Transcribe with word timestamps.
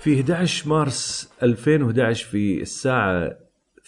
في 0.00 0.20
11 0.20 0.68
مارس 0.68 1.32
2011 1.42 2.26
في 2.26 2.62
الساعة 2.62 3.38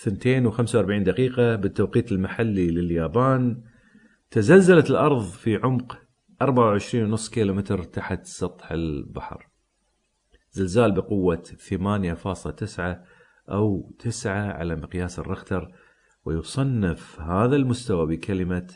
2 0.07 0.53
و45 0.53 1.05
دقيقة 1.05 1.57
بالتوقيت 1.57 2.13
المحلي 2.13 2.71
لليابان 2.71 3.63
تزلزلت 4.31 4.91
الأرض 4.91 5.25
في 5.25 5.57
عمق 5.57 5.99
24.5 6.43 7.31
كيلومتر 7.31 7.83
تحت 7.83 8.27
سطح 8.27 8.73
البحر. 8.73 9.49
زلزال 10.51 10.93
بقوة 10.93 11.43
8.9 11.43 12.81
أو 13.49 13.95
9 13.99 14.53
على 14.53 14.77
مقياس 14.77 15.19
الرختر 15.19 15.73
ويصنف 16.25 17.21
هذا 17.21 17.57
المستوى 17.57 18.07
بكلمة 18.07 18.75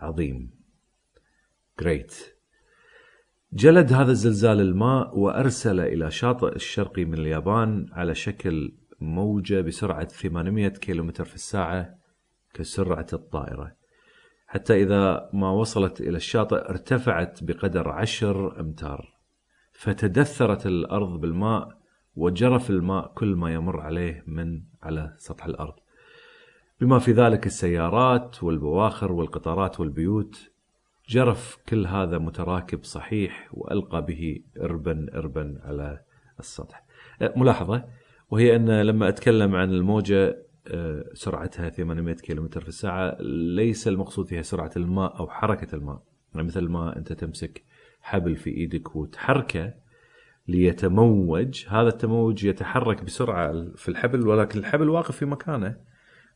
عظيم. 0.00 0.50
Great. 1.82 2.31
جلد 3.54 3.92
هذا 3.92 4.10
الزلزال 4.10 4.60
الماء 4.60 5.18
وأرسل 5.18 5.80
إلى 5.80 6.10
شاطئ 6.10 6.56
الشرقي 6.56 7.04
من 7.04 7.14
اليابان 7.14 7.86
على 7.92 8.14
شكل 8.14 8.72
موجة 9.00 9.60
بسرعة 9.60 10.04
800 10.04 10.68
كيلومتر 10.68 11.24
في 11.24 11.34
الساعة 11.34 11.98
كسرعة 12.54 13.06
الطائرة. 13.12 13.72
حتى 14.46 14.82
إذا 14.82 15.30
ما 15.32 15.50
وصلت 15.50 16.00
إلى 16.00 16.16
الشاطئ 16.16 16.70
ارتفعت 16.70 17.44
بقدر 17.44 17.88
عشر 17.88 18.60
أمتار. 18.60 19.12
فتدثرت 19.72 20.66
الأرض 20.66 21.20
بالماء 21.20 21.68
وجرف 22.16 22.70
الماء 22.70 23.12
كل 23.14 23.36
ما 23.36 23.54
يمر 23.54 23.80
عليه 23.80 24.24
من 24.26 24.62
على 24.82 25.14
سطح 25.16 25.44
الأرض. 25.44 25.74
بما 26.80 26.98
في 26.98 27.12
ذلك 27.12 27.46
السيارات 27.46 28.42
والبواخر 28.42 29.12
والقطارات 29.12 29.80
والبيوت 29.80 30.51
جرف 31.08 31.58
كل 31.68 31.86
هذا 31.86 32.18
متراكب 32.18 32.84
صحيح 32.84 33.48
وألقى 33.52 34.06
به 34.06 34.42
اربا 34.60 35.06
اربا 35.14 35.60
على 35.62 36.00
السطح. 36.40 36.84
أه، 37.22 37.32
ملاحظة 37.36 37.84
وهي 38.30 38.56
أن 38.56 38.82
لما 38.82 39.08
أتكلم 39.08 39.54
عن 39.56 39.70
الموجة 39.70 40.46
أه، 40.68 41.04
سرعتها 41.14 41.70
800 41.70 42.14
كم 42.14 42.48
في 42.48 42.68
الساعة 42.68 43.16
ليس 43.56 43.88
المقصود 43.88 44.26
فيها 44.26 44.42
سرعة 44.42 44.70
الماء 44.76 45.18
أو 45.18 45.28
حركة 45.28 45.74
الماء، 45.74 46.02
يعني 46.34 46.46
مثل 46.46 46.68
ما 46.68 46.96
أنت 46.96 47.12
تمسك 47.12 47.64
حبل 48.00 48.36
في 48.36 48.50
إيدك 48.50 48.96
وتحركه 48.96 49.74
ليتموج، 50.48 51.66
هذا 51.68 51.88
التموج 51.88 52.44
يتحرك 52.44 53.04
بسرعة 53.04 53.52
في 53.76 53.88
الحبل 53.88 54.28
ولكن 54.28 54.58
الحبل 54.58 54.88
واقف 54.88 55.16
في 55.16 55.24
مكانه 55.24 55.76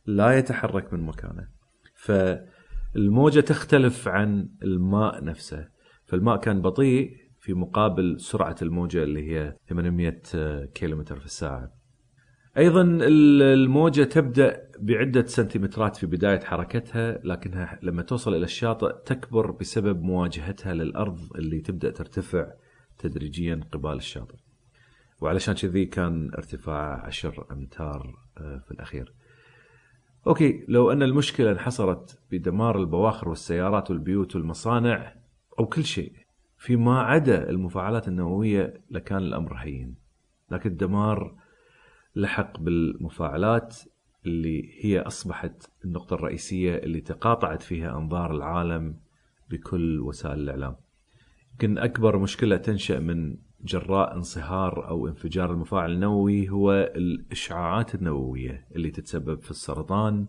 لا 0.05 0.37
يتحرك 0.37 0.93
من 0.93 0.99
مكانه. 0.99 1.47
ف 1.95 2.11
الموجة 2.95 3.39
تختلف 3.39 4.07
عن 4.07 4.49
الماء 4.63 5.23
نفسه. 5.23 5.67
فالماء 6.05 6.37
كان 6.37 6.61
بطيء 6.61 7.11
في 7.39 7.53
مقابل 7.53 8.19
سرعة 8.19 8.55
الموجة 8.61 9.03
اللي 9.03 9.31
هي 9.31 9.55
800 9.69 10.65
كيلومتر 10.65 11.19
في 11.19 11.25
الساعة. 11.25 11.71
أيضا 12.57 12.81
الموجة 13.01 14.03
تبدأ 14.03 14.67
بعدة 14.79 15.25
سنتيمترات 15.25 15.95
في 15.95 16.05
بداية 16.05 16.39
حركتها 16.39 17.19
لكنها 17.23 17.79
لما 17.83 18.01
توصل 18.01 18.35
إلى 18.35 18.43
الشاطئ 18.43 18.93
تكبر 19.05 19.51
بسبب 19.51 20.01
مواجهتها 20.01 20.73
للأرض 20.73 21.19
اللي 21.35 21.59
تبدأ 21.59 21.91
ترتفع 21.91 22.47
تدريجيا 22.97 23.61
قبال 23.71 23.95
الشاطئ. 23.97 24.35
وعلشان 25.21 25.53
كذي 25.53 25.85
كان 25.85 26.31
ارتفاع 26.33 27.05
عشر 27.05 27.45
أمتار 27.51 28.15
آه، 28.37 28.63
في 28.65 28.71
الأخير. 28.71 29.13
أوكي 30.27 30.65
لو 30.67 30.91
أن 30.91 31.03
المشكلة 31.03 31.51
انحصرت 31.51 32.19
بدمار 32.31 32.79
البواخر 32.79 33.29
والسيارات 33.29 33.91
والبيوت 33.91 34.35
والمصانع 34.35 35.13
أو 35.59 35.65
كل 35.65 35.83
شيء 35.83 36.13
فيما 36.57 37.01
عدا 37.01 37.49
المفاعلات 37.49 38.07
النووية 38.07 38.81
لكان 38.91 39.17
الأمر 39.17 39.53
هين. 39.55 39.95
لكن 40.51 40.69
الدمار 40.69 41.35
لحق 42.15 42.59
بالمفاعلات 42.59 43.77
اللي 44.25 44.85
هي 44.85 44.99
أصبحت 44.99 45.69
النقطة 45.85 46.13
الرئيسية 46.13 46.75
اللي 46.75 47.01
تقاطعت 47.01 47.61
فيها 47.61 47.97
أنظار 47.97 48.35
العالم 48.35 48.95
بكل 49.49 49.99
وسائل 49.99 50.39
الإعلام. 50.39 50.75
يمكن 51.51 51.77
أكبر 51.77 52.17
مشكلة 52.17 52.57
تنشأ 52.57 52.99
من 52.99 53.37
جراء 53.61 54.15
انصهار 54.15 54.87
أو 54.89 55.07
انفجار 55.07 55.51
المفاعل 55.51 55.91
النووي 55.91 56.49
هو 56.49 56.71
الإشعاعات 56.73 57.95
النووية 57.95 58.67
اللي 58.75 58.91
تتسبب 58.91 59.41
في 59.41 59.51
السرطان 59.51 60.27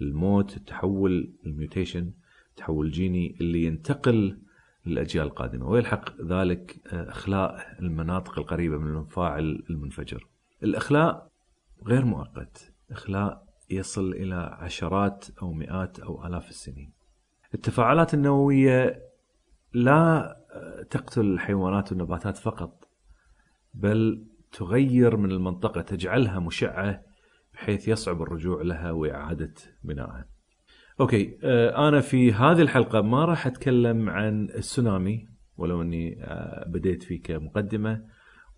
الموت 0.00 0.56
التحول 0.56 1.32
الميوتيشن 1.46 2.12
التحول 2.50 2.86
الجيني 2.86 3.36
اللي 3.40 3.64
ينتقل 3.64 4.38
للأجيال 4.86 5.26
القادمة 5.26 5.68
ويلحق 5.68 6.22
ذلك 6.22 6.76
آه، 6.86 7.10
أخلاء 7.10 7.76
المناطق 7.80 8.38
القريبة 8.38 8.78
من 8.78 8.88
المفاعل 8.88 9.62
المنفجر. 9.70 10.26
الأخلاء 10.62 11.30
غير 11.86 12.04
مؤقت، 12.04 12.72
أخلاء 12.90 13.46
يصل 13.70 14.12
إلى 14.12 14.34
عشرات 14.34 15.24
أو 15.42 15.52
مئات 15.52 16.00
أو 16.00 16.26
آلاف 16.26 16.50
السنين. 16.50 16.92
التفاعلات 17.54 18.14
النووية 18.14 19.02
لا 19.74 20.36
تقتل 20.90 21.20
الحيوانات 21.20 21.92
والنباتات 21.92 22.36
فقط 22.36 22.88
بل 23.74 24.26
تغير 24.52 25.16
من 25.16 25.30
المنطقة 25.30 25.80
تجعلها 25.80 26.40
مشعة 26.40 27.02
بحيث 27.54 27.88
يصعب 27.88 28.22
الرجوع 28.22 28.62
لها 28.62 28.90
وإعادة 28.90 29.54
بنائها. 29.84 30.26
أوكي 31.00 31.38
آه، 31.44 31.88
أنا 31.88 32.00
في 32.00 32.32
هذه 32.32 32.62
الحلقة 32.62 33.00
ما 33.00 33.24
راح 33.24 33.46
أتكلم 33.46 34.10
عن 34.10 34.44
السونامي 34.44 35.28
ولو 35.56 35.82
أني 35.82 36.24
آه، 36.24 36.68
بديت 36.68 37.02
فيه 37.02 37.22
كمقدمة 37.22 38.04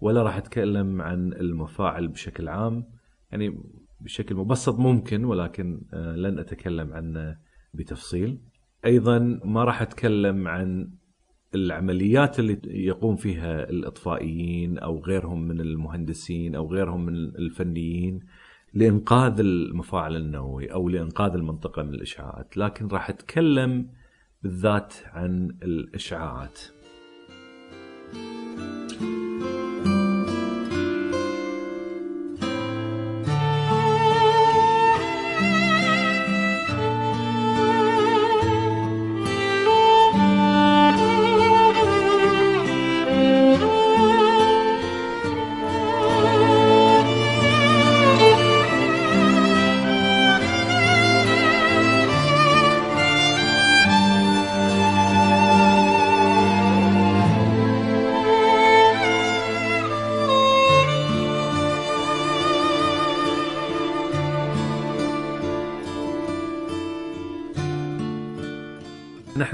ولا 0.01 0.23
راح 0.23 0.37
أتكلم 0.37 1.03
عن 1.03 1.33
المفاعل 1.33 2.09
بشكل 2.09 2.49
عام. 2.49 2.85
يعني 3.33 3.63
بشكل 4.01 4.35
مبسط 4.35 4.79
ممكن 4.79 5.25
ولكن 5.25 5.81
آه، 5.95 6.17
لن 6.17 6.39
أتكلم 6.39 6.93
عنه 6.93 7.39
بتفصيل. 7.75 8.41
أيضا 8.85 9.19
ما 9.45 9.65
راح 9.65 9.83
أتكلم 9.83 10.49
عن 10.49 10.91
العمليات 11.55 12.39
اللي 12.39 12.61
يقوم 12.65 13.17
فيها 13.17 13.71
الإطفائيين 13.71 14.79
أو 14.79 14.99
غيرهم 14.99 15.49
من 15.49 15.61
المهندسين 15.61 16.55
أو 16.55 16.73
غيرهم 16.73 17.07
من 17.07 17.15
الفنيين 17.15 18.21
لإنقاذ 18.75 19.41
المفاعل 19.41 20.17
النووي 20.17 20.73
أو 20.73 20.89
لإنقاذ 20.89 21.35
المنطقة 21.35 21.83
من 21.83 21.95
الإشعاعات، 21.95 22.57
لكن 22.57 22.89
راح 22.89 23.11
أتكلم 23.11 23.91
بالذات 24.43 24.95
عن 25.07 25.57
الإشعاعات. 25.63 26.61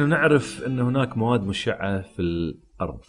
نحن 0.03 0.11
نعرف 0.11 0.63
إن 0.67 0.81
هناك 0.81 1.17
مواد 1.19 1.43
مشعة 1.43 2.01
في 2.01 2.23
الأرض 2.23 3.01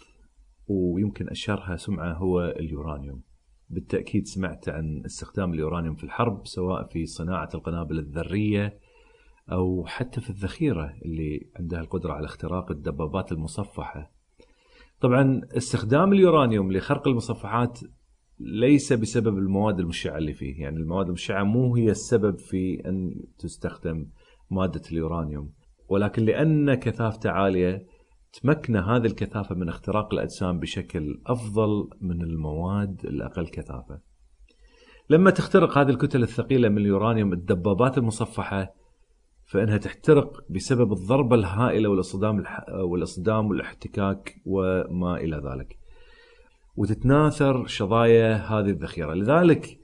ويمكن 0.66 1.28
أشهرها 1.28 1.76
سمعة 1.76 2.12
هو 2.12 2.40
اليورانيوم. 2.40 3.22
بالتأكيد 3.70 4.26
سمعت 4.26 4.68
عن 4.68 5.02
استخدام 5.06 5.52
اليورانيوم 5.54 5.94
في 5.94 6.04
الحرب 6.04 6.46
سواء 6.46 6.86
في 6.86 7.06
صناعة 7.06 7.48
القنابل 7.54 7.98
الذرية 7.98 8.78
أو 9.52 9.84
حتى 9.86 10.20
في 10.20 10.30
الذخيرة 10.30 10.94
اللي 11.04 11.50
عندها 11.56 11.80
القدرة 11.80 12.12
على 12.12 12.24
اختراق 12.24 12.70
الدبابات 12.70 13.32
المصفحة. 13.32 14.12
طبعا 15.00 15.40
استخدام 15.56 16.12
اليورانيوم 16.12 16.72
لخرق 16.72 17.08
المصفحات 17.08 17.80
ليس 18.38 18.92
بسبب 18.92 19.38
المواد 19.38 19.80
المشعة 19.80 20.18
اللي 20.18 20.32
فيه. 20.32 20.62
يعني 20.62 20.76
المواد 20.76 21.06
المشعة 21.06 21.42
مو 21.42 21.76
هي 21.76 21.90
السبب 21.90 22.38
في 22.38 22.88
أن 22.88 23.24
تستخدم 23.38 24.06
مادة 24.50 24.82
اليورانيوم. 24.92 25.63
ولكن 25.88 26.24
لأن 26.24 26.74
كثافته 26.74 27.30
عالية 27.30 27.86
تمكن 28.42 28.76
هذه 28.76 29.06
الكثافة 29.06 29.54
من 29.54 29.68
اختراق 29.68 30.14
الأجسام 30.14 30.58
بشكل 30.58 31.20
أفضل 31.26 31.88
من 32.00 32.22
المواد 32.22 33.00
الأقل 33.04 33.46
كثافة. 33.46 34.00
لما 35.10 35.30
تخترق 35.30 35.78
هذه 35.78 35.90
الكتل 35.90 36.22
الثقيلة 36.22 36.68
من 36.68 36.78
اليورانيوم 36.78 37.32
الدبابات 37.32 37.98
المصفحة 37.98 38.74
فإنها 39.44 39.76
تحترق 39.76 40.44
بسبب 40.50 40.92
الضربة 40.92 41.36
الهائلة 41.36 41.88
والاصطدام 41.88 42.44
والاصطدام 42.68 43.46
والاحتكاك 43.46 44.34
وما 44.44 45.16
إلى 45.16 45.36
ذلك. 45.36 45.78
وتتناثر 46.76 47.66
شظايا 47.66 48.36
هذه 48.36 48.70
الذخيرة. 48.70 49.14
لذلك 49.14 49.78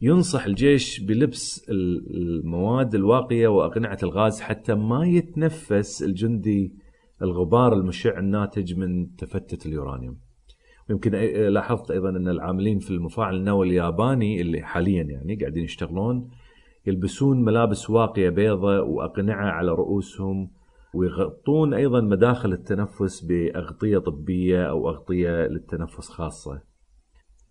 ينصح 0.00 0.46
الجيش 0.46 1.00
بلبس 1.00 1.66
المواد 1.70 2.94
الواقية 2.94 3.48
وأقنعة 3.48 3.98
الغاز 4.02 4.40
حتى 4.40 4.74
ما 4.74 5.06
يتنفس 5.06 6.02
الجندي 6.02 6.72
الغبار 7.22 7.72
المشع 7.72 8.18
الناتج 8.18 8.74
من 8.74 9.16
تفتت 9.16 9.66
اليورانيوم 9.66 10.18
يمكن 10.90 11.12
لاحظت 11.48 11.90
أيضا 11.90 12.08
أن 12.08 12.28
العاملين 12.28 12.78
في 12.78 12.90
المفاعل 12.90 13.36
النووي 13.36 13.66
الياباني 13.66 14.40
اللي 14.40 14.62
حاليا 14.62 15.02
يعني 15.02 15.36
قاعدين 15.36 15.64
يشتغلون 15.64 16.30
يلبسون 16.86 17.44
ملابس 17.44 17.90
واقية 17.90 18.28
بيضاء 18.28 18.88
وأقنعة 18.88 19.50
على 19.50 19.70
رؤوسهم 19.72 20.50
ويغطون 20.94 21.74
أيضا 21.74 22.00
مداخل 22.00 22.52
التنفس 22.52 23.20
بأغطية 23.20 23.98
طبية 23.98 24.70
أو 24.70 24.88
أغطية 24.88 25.30
للتنفس 25.30 26.08
خاصة. 26.08 26.67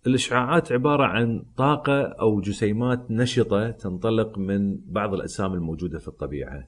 الإشعاعات 0.07 0.71
عبارة 0.71 1.03
عن 1.03 1.45
طاقة 1.57 2.01
أو 2.01 2.41
جسيمات 2.41 3.11
نشطة 3.11 3.71
تنطلق 3.71 4.37
من 4.37 4.77
بعض 4.85 5.13
الأجسام 5.13 5.53
الموجودة 5.53 5.99
في 5.99 6.07
الطبيعة. 6.07 6.67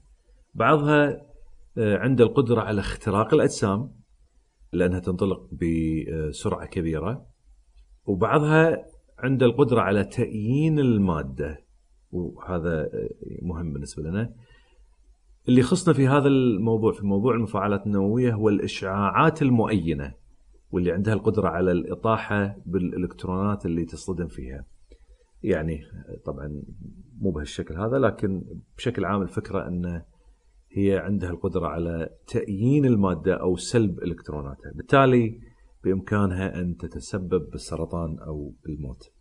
بعضها 0.53 1.21
آه، 1.77 1.97
عنده 1.97 2.23
القدرة 2.23 2.61
على 2.61 2.79
اختراق 2.79 3.33
الأجسام 3.33 3.91
لأنها 4.73 4.99
تنطلق 4.99 5.49
بسرعة 5.51 6.65
كبيرة. 6.65 7.25
وبعضها 8.05 8.85
عنده 9.19 9.45
القدرة 9.45 9.81
على 9.81 10.03
تأيين 10.03 10.79
المادة. 10.79 11.65
وهذا 12.11 12.89
مهم 13.41 13.73
بالنسبة 13.73 14.03
لنا. 14.03 14.33
اللي 15.47 15.61
خصنا 15.61 15.93
في 15.93 16.07
هذا 16.07 16.27
الموضوع 16.27 16.91
في 16.91 17.05
موضوع 17.05 17.33
المفاعلات 17.33 17.85
النووية 17.85 18.33
هو 18.33 18.49
الإشعاعات 18.49 19.41
المؤينة. 19.41 20.13
واللي 20.71 20.91
عندها 20.91 21.13
القدرة 21.13 21.47
على 21.47 21.71
الإطاحة 21.71 22.55
بالإلكترونات 22.65 23.65
اللي 23.65 23.85
تصطدم 23.85 24.27
فيها. 24.27 24.65
يعني 25.43 25.81
طبعا 26.25 26.63
مو 27.21 27.31
بهالشكل 27.31 27.77
هذا 27.77 27.97
لكن 27.97 28.43
بشكل 28.77 29.05
عام 29.05 29.21
الفكرة 29.21 29.67
أن 29.67 30.01
هي 30.71 30.97
عندها 30.97 31.29
القدرة 31.29 31.67
على 31.67 32.09
تأيين 32.27 32.85
المادة 32.85 33.41
أو 33.41 33.55
سلب 33.55 34.03
إلكتروناتها، 34.03 34.71
بالتالي 34.75 35.39
بإمكانها 35.83 36.59
أن 36.61 36.77
تتسبب 36.77 37.49
بالسرطان 37.51 38.19
أو 38.19 38.53
الموت. 38.69 39.11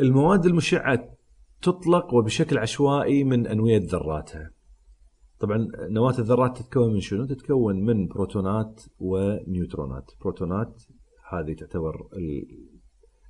المواد 0.00 0.46
المشعة 0.46 1.16
تطلق 1.62 2.14
وبشكل 2.14 2.58
عشوائي 2.58 3.24
من 3.24 3.46
أنوية 3.46 3.80
ذراتها. 3.84 4.50
طبعا 5.40 5.68
نواة 5.88 6.18
الذرات 6.18 6.58
تتكون 6.58 6.92
من 6.92 7.00
شنو؟ 7.00 7.26
تتكون 7.26 7.84
من 7.84 8.08
بروتونات 8.08 8.82
ونيوترونات، 8.98 10.10
بروتونات 10.20 10.82
هذه 11.30 11.52
تعتبر 11.52 12.08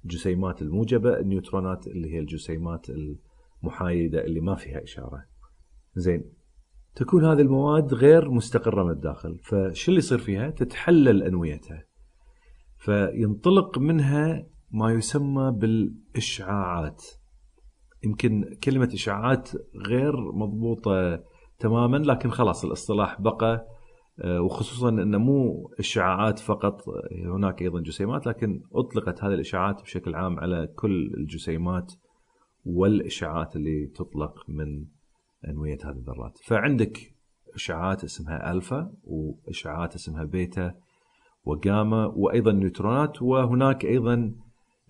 الجسيمات 0.05 0.63
الموجبة، 0.63 1.21
النيوترونات 1.21 1.87
اللي 1.87 2.15
هي 2.15 2.19
الجسيمات 2.19 2.87
المحايدة 3.63 4.25
اللي 4.25 4.41
ما 4.41 4.55
فيها 4.55 4.83
إشارة. 4.83 5.25
زين 5.95 6.25
تكون 6.95 7.25
هذه 7.25 7.41
المواد 7.41 7.95
غير 7.95 8.31
مستقرة 8.31 8.85
من 8.85 8.91
الداخل، 8.91 9.39
فشو 9.39 9.91
اللي 9.91 9.99
يصير 9.99 10.19
فيها؟ 10.19 10.51
تتحلل 10.51 11.23
أنويتها. 11.23 11.85
فينطلق 12.79 13.79
منها 13.79 14.47
ما 14.71 14.93
يسمى 14.93 15.51
بالإشعاعات. 15.51 17.05
يمكن 18.05 18.57
كلمة 18.65 18.91
إشعاعات 18.95 19.51
غير 19.87 20.33
مضبوطة 20.33 21.25
تماما 21.61 21.97
لكن 21.97 22.31
خلاص 22.31 22.65
الاصطلاح 22.65 23.21
بقى 23.21 23.67
آه، 24.25 24.41
وخصوصا 24.41 24.89
إنه 24.89 25.19
مو 25.19 25.71
اشعاعات 25.79 26.39
فقط 26.39 26.83
هناك 27.35 27.63
أيضا 27.63 27.81
جسيمات 27.81 28.27
لكن 28.27 28.63
أطلقت 28.73 29.25
هذه 29.25 29.35
الاشعاعات 29.35 29.83
بشكل 29.83 30.15
عام 30.15 30.41
على 30.41 30.67
كل 30.77 31.15
الجسيمات 31.17 31.93
والاشعاعات 32.65 33.57
اللي 33.57 33.87
تطلق 33.87 34.35
من 34.49 34.85
أنوية 35.49 35.79
هذه 35.85 35.97
الذرات. 35.97 36.39
فعندك 36.45 36.99
اشعاعات 37.55 38.05
اسمها 38.05 38.53
ألفا 38.53 38.93
واشعاعات 39.05 39.95
اسمها 39.95 40.25
بيتا 40.25 40.75
وجاما 41.45 42.07
وأيضا 42.07 42.53
نيوترونات 42.53 43.23
وهناك 43.23 43.85
أيضا 43.85 44.35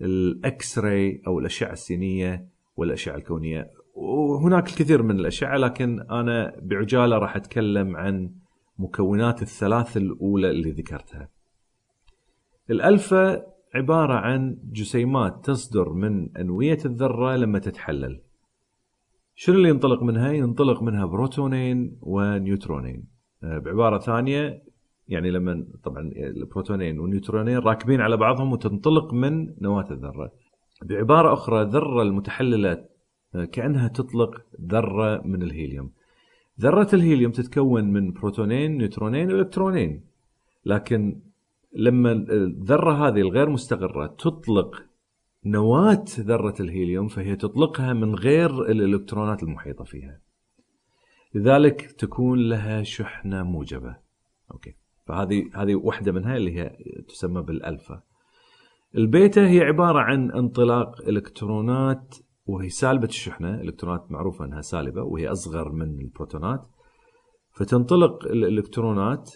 ال 0.01 0.79
X-ray 0.79 1.21
أو 1.27 1.39
الأشعة 1.39 1.71
السينية 1.71 2.47
والأشعة 2.75 3.15
الكونية 3.15 3.71
وهناك 3.93 4.67
الكثير 4.67 5.03
من 5.03 5.19
الاشعه 5.19 5.57
لكن 5.57 5.99
أنا 6.11 6.55
بعجالة 6.61 7.17
راح 7.17 7.35
أتكلم 7.35 7.95
عن 7.95 8.31
مكونات 8.79 9.41
الثلاث 9.41 9.97
الأولى 9.97 10.49
اللي 10.49 10.71
ذكرتها. 10.71 11.29
الالفا 12.69 13.43
عبارة 13.75 14.13
عن 14.13 14.57
جسيمات 14.63 15.45
تصدر 15.45 15.93
من 15.93 16.37
أنوية 16.37 16.77
الذرة 16.85 17.35
لما 17.35 17.59
تتحلل. 17.59 18.21
شنو 19.35 19.55
اللي 19.55 19.69
ينطلق 19.69 20.03
منها؟ 20.03 20.31
ينطلق 20.31 20.83
منها 20.83 21.05
بروتونين 21.05 21.97
ونيوترونين. 22.01 23.07
آه، 23.43 23.57
بعبارة 23.57 23.99
ثانية 23.99 24.63
يعني 25.07 25.31
لما 25.31 25.67
طبعا 25.83 26.11
البروتونين 26.15 26.99
والنيوترونين 26.99 27.57
راكبين 27.57 28.01
على 28.01 28.17
بعضهم 28.17 28.51
وتنطلق 28.51 29.13
من 29.13 29.61
نواة 29.61 29.91
الذرة. 29.91 30.31
بعبارة 30.83 31.33
أخرى 31.33 31.61
الذرة 31.61 32.01
المتحللة 32.01 32.90
كأنها 33.51 33.87
تطلق 33.87 34.41
ذرة 34.61 35.21
من 35.25 35.43
الهيليوم. 35.43 35.91
ذرة 36.59 36.89
الهيليوم 36.93 37.31
تتكون 37.31 37.83
من 37.83 38.11
بروتونين، 38.11 38.77
نيوترونين 38.77 39.31
والكترونين. 39.31 40.03
لكن 40.65 41.21
لما 41.73 42.11
الذرة 42.11 43.07
هذه 43.07 43.21
الغير 43.21 43.49
مستقره 43.49 44.07
تطلق 44.07 44.85
نواة 45.45 46.05
ذرة 46.19 46.55
الهيليوم 46.59 47.07
فهي 47.07 47.35
تطلقها 47.35 47.93
من 47.93 48.15
غير 48.15 48.61
الإلكترونات 48.61 49.43
المحيطة 49.43 49.83
فيها. 49.83 50.19
لذلك 51.33 51.91
تكون 51.91 52.39
لها 52.39 52.83
شحنة 52.83 53.43
موجبة. 53.43 53.95
أوكي. 54.51 54.75
فهذه 55.05 55.49
هذه 55.55 55.75
واحدة 55.75 56.11
منها 56.11 56.37
اللي 56.37 56.59
هي 56.59 56.77
تسمى 57.07 57.41
بالألفا. 57.41 58.01
البيتا 58.95 59.49
هي 59.49 59.59
عبارة 59.61 59.99
عن 59.99 60.31
انطلاق 60.31 61.01
إلكترونات 61.07 62.15
وهي 62.45 62.69
سالبة 62.69 63.07
الشحنة 63.07 63.55
الإلكترونات 63.55 64.11
معروفة 64.11 64.45
أنها 64.45 64.61
سالبة 64.61 65.03
وهي 65.03 65.27
أصغر 65.27 65.71
من 65.71 66.01
البروتونات. 66.01 66.61
فتنطلق 67.51 68.25
الإلكترونات 68.25 69.31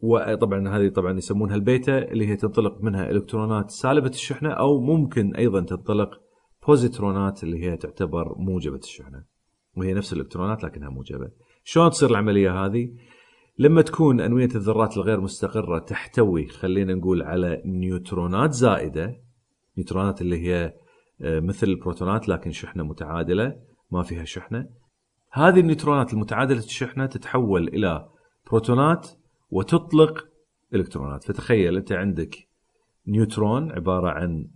وطبعا 0.00 0.68
هذه 0.68 0.88
طبعا 0.88 1.18
يسمونها 1.18 1.54
البيتا 1.54 1.98
اللي 1.98 2.28
هي 2.28 2.36
تنطلق 2.36 2.80
منها 2.80 3.10
إلكترونات 3.10 3.70
سالبة 3.70 4.08
الشحنة 4.08 4.50
أو 4.50 4.80
ممكن 4.80 5.34
أيضا 5.34 5.60
تنطلق 5.60 6.10
بوزيترونات 6.66 7.44
اللي 7.44 7.64
هي 7.64 7.76
تعتبر 7.76 8.34
موجبة 8.38 8.76
الشحنة. 8.76 9.24
وهي 9.76 9.94
نفس 9.94 10.12
الإلكترونات 10.12 10.64
لكنها 10.64 10.88
موجبة. 10.88 11.30
شلون 11.64 11.90
تصير 11.90 12.10
العملية 12.10 12.64
هذه؟ 12.64 12.90
لما 13.58 13.82
تكون 13.82 14.20
أنوية 14.20 14.48
الذرات 14.54 14.96
الغير 14.96 15.20
مستقرة 15.20 15.78
تحتوي 15.78 16.46
خلينا 16.46 16.94
نقول 16.94 17.22
على 17.22 17.62
نيوترونات 17.66 18.52
زائدة 18.52 19.20
نيوترونات 19.78 20.20
اللي 20.20 20.48
هي 20.48 20.74
مثل 21.24 21.66
البروتونات 21.66 22.28
لكن 22.28 22.50
شحنة 22.50 22.82
متعادلة 22.82 23.56
ما 23.90 24.02
فيها 24.02 24.24
شحنة. 24.24 24.68
هذه 25.32 25.60
النيوترونات 25.60 26.12
المتعادلة 26.12 26.58
الشحنة 26.58 27.06
تتحول 27.06 27.68
إلى 27.68 28.08
بروتونات 28.50 29.10
وتطلق 29.50 30.28
إلكترونات. 30.74 31.24
فتخيل 31.24 31.76
أنت 31.76 31.92
عندك 31.92 32.36
نيوترون 33.06 33.72
عبارة 33.72 34.10
عن 34.10 34.48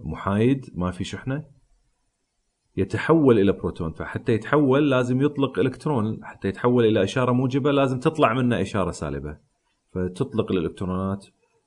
محايد 0.00 0.66
ما 0.74 0.90
في 0.90 1.04
شحنة 1.04 1.44
يتحول 2.76 3.38
إلى 3.38 3.52
بروتون. 3.52 3.92
فحتى 3.92 4.32
يتحول 4.32 4.90
لازم 4.90 5.22
يطلق 5.22 5.58
إلكترون. 5.58 6.24
حتى 6.24 6.48
يتحول 6.48 6.84
إلى 6.84 7.02
إشارة 7.04 7.32
موجبة 7.32 7.70
لازم 7.70 8.00
تطلع 8.00 8.34
منه 8.34 8.60
إشارة 8.60 8.90
سالبة. 8.90 9.38
فتطلق 9.92 10.52
الإلكترونات 10.52 11.26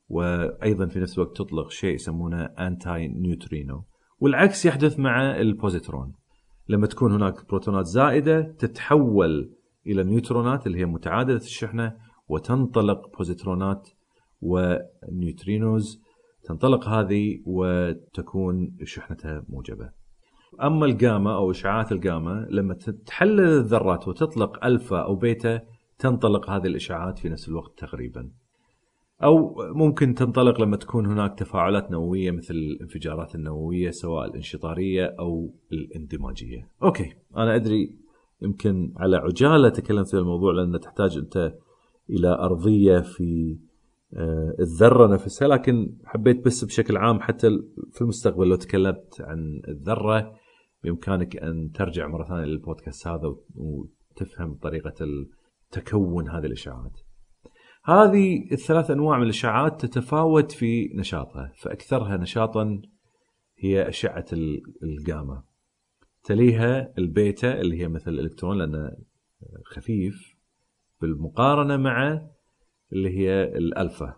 وأيضا 0.10 0.86
في 0.86 1.00
نفس 1.00 1.18
الوقت 1.18 1.38
تطلق 1.38 1.72
شيء 1.72 1.96
يسمونه 1.96 2.44
antineutrino 2.44 3.84
والعكس 4.22 4.66
يحدث 4.66 5.00
مع 5.00 5.40
البوزيترون 5.40 6.14
لما 6.70 6.88
تكون 6.88 7.12
هناك 7.12 7.48
بروتونات 7.50 7.86
زائدة 7.86 8.42
تتحول 8.42 9.54
إلى 9.88 10.04
نيوترونات 10.04 10.68
اللي 10.68 10.80
هي 10.80 10.86
متعادلة 10.86 11.38
الشحنة 11.38 11.98
وتنطلق 12.28 13.18
بوزيترونات 13.18 13.90
و 14.42 14.58
neutrinos 14.58 16.02
تنطلق 16.44 16.88
هذه 16.88 17.40
وتكون 17.46 18.78
شحنتها 18.84 19.46
موجبة. 19.50 19.90
أما 20.62 20.86
الجاما 20.86 21.36
أو 21.36 21.52
إشعاعات 21.52 21.92
الجاما 21.92 22.48
لما 22.50 22.74
تحلل 23.06 23.40
الذرات 23.40 24.08
وتطلق 24.08 24.66
ألفا 24.66 25.00
أو 25.00 25.16
بيتا 25.16 25.62
تنطلق 26.00 26.50
هذه 26.50 26.68
الإشعاعات 26.68 27.20
في 27.20 27.30
نفس 27.30 27.50
الوقت 27.50 27.80
تقريبا. 27.80 28.32
أو 29.24 29.56
ممكن 29.76 30.16
تنطلق 30.16 30.62
لما 30.62 30.78
تكون 30.78 31.06
هناك 31.06 31.40
تفاعلات 31.40 31.92
نووية 31.92 32.32
مثل 32.32 32.54
الانفجارات 32.54 33.36
النووية 33.36 33.92
سواء 33.92 34.26
الانشطارية 34.26 35.16
أو 35.20 35.54
الاندماجية. 35.72 36.68
أوكي 36.84 37.14
أنا 37.38 37.56
أدري 37.56 37.96
يمكن 38.42 38.94
على 38.98 39.18
عجالة 39.18 39.70
تكلمت 39.70 40.08
في 40.08 40.18
الموضوع 40.18 40.54
لأن 40.54 40.80
تحتاج 40.80 41.18
أنت 41.18 41.54
إلى 42.10 42.28
أرضية 42.28 43.00
في 43.00 43.58
آه، 44.14 44.56
الذرة 44.60 45.08
نفسها 45.08 45.48
لكن 45.48 45.94
حبيت 46.06 46.46
بس 46.46 46.64
بشكل 46.66 46.98
عام 46.98 47.20
حتى 47.20 47.48
في 47.92 48.02
المستقبل 48.02 48.48
لو 48.48 48.56
تكلمت 48.56 49.22
عن 49.22 49.62
الذرة 49.68 50.36
بإمكانك 50.84 51.38
أن 51.38 51.72
ترجع 51.72 52.08
مرة 52.08 52.28
ثانية 52.28 52.46
للبودكاست 52.46 53.08
هذا 53.08 53.36
وتفهم 53.56 54.54
طريقة 54.54 55.06
تكون 55.72 56.30
هذه 56.30 56.46
الاشعاعات. 56.46 57.00
هذه 57.84 58.52
الثلاث 58.52 58.92
أنواع 58.92 59.18
من 59.18 59.24
الأشعاعات 59.24 59.86
تتفاوت 59.86 60.52
في 60.52 60.92
نشاطها 60.96 61.52
فأكثرها 61.56 62.18
نشاطا 62.18 62.82
هي 63.58 63.90
أشعة 63.90 64.26
الجاما. 64.84 65.44
تليها 66.24 66.94
البيتا 66.98 67.62
اللي 67.62 67.82
هي 67.82 67.88
مثل 67.88 68.12
الإلكترون 68.12 68.58
لأنه 68.58 68.92
خفيف 69.66 70.36
بالمقارنة 71.02 71.78
مع 71.78 72.22
اللي 72.94 73.18
هي 73.18 73.44
الألفا. 73.44 74.16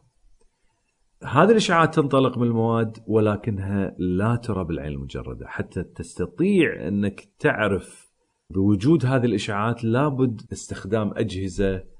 هذه 1.24 1.52
الأشعاعات 1.52 1.96
تنطلق 1.96 2.38
من 2.38 2.48
المواد 2.48 2.98
ولكنها 3.08 3.96
لا 3.98 4.36
ترى 4.36 4.64
بالعين 4.64 4.92
المجردة، 4.94 5.48
حتى 5.48 5.84
تستطيع 5.84 6.88
أنك 6.88 7.22
تعرف 7.40 8.12
بوجود 8.50 9.06
هذه 9.06 9.26
الأشعاعات 9.26 9.84
لابد 9.84 10.42
استخدام 10.52 11.12
أجهزة 11.16 11.93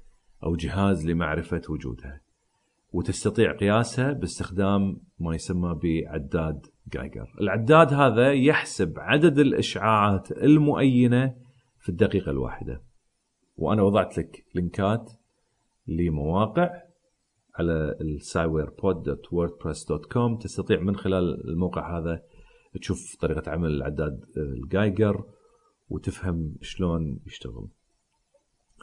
أو 0.44 0.56
جهاز 0.56 1.06
لمعرفة 1.06 1.62
وجودها. 1.68 2.20
وتستطيع 2.92 3.56
قياسها 3.56 4.12
باستخدام 4.12 5.00
ما 5.18 5.34
يسمى 5.34 5.78
بعداد 5.82 6.66
جايجر. 6.92 7.34
العداد 7.40 7.94
هذا 7.94 8.32
يحسب 8.32 8.94
عدد 8.98 9.38
الإشعاعات 9.38 10.32
المؤينة 10.32 11.34
في 11.78 11.88
الدقيقة 11.88 12.30
الواحدة. 12.30 12.82
وأنا 13.56 13.82
وضعت 13.82 14.18
لك 14.18 14.44
لينكات 14.54 15.12
لمواقع 15.86 16.84
على 17.58 17.96
السايويربود.wordpress.com 18.00 20.42
تستطيع 20.42 20.80
من 20.80 20.96
خلال 20.96 21.48
الموقع 21.48 21.98
هذا 21.98 22.22
تشوف 22.80 23.16
طريقة 23.20 23.50
عمل 23.50 23.70
العداد 23.70 24.24
الجايجر 24.36 25.24
وتفهم 25.88 26.54
شلون 26.60 27.20
يشتغل 27.26 27.68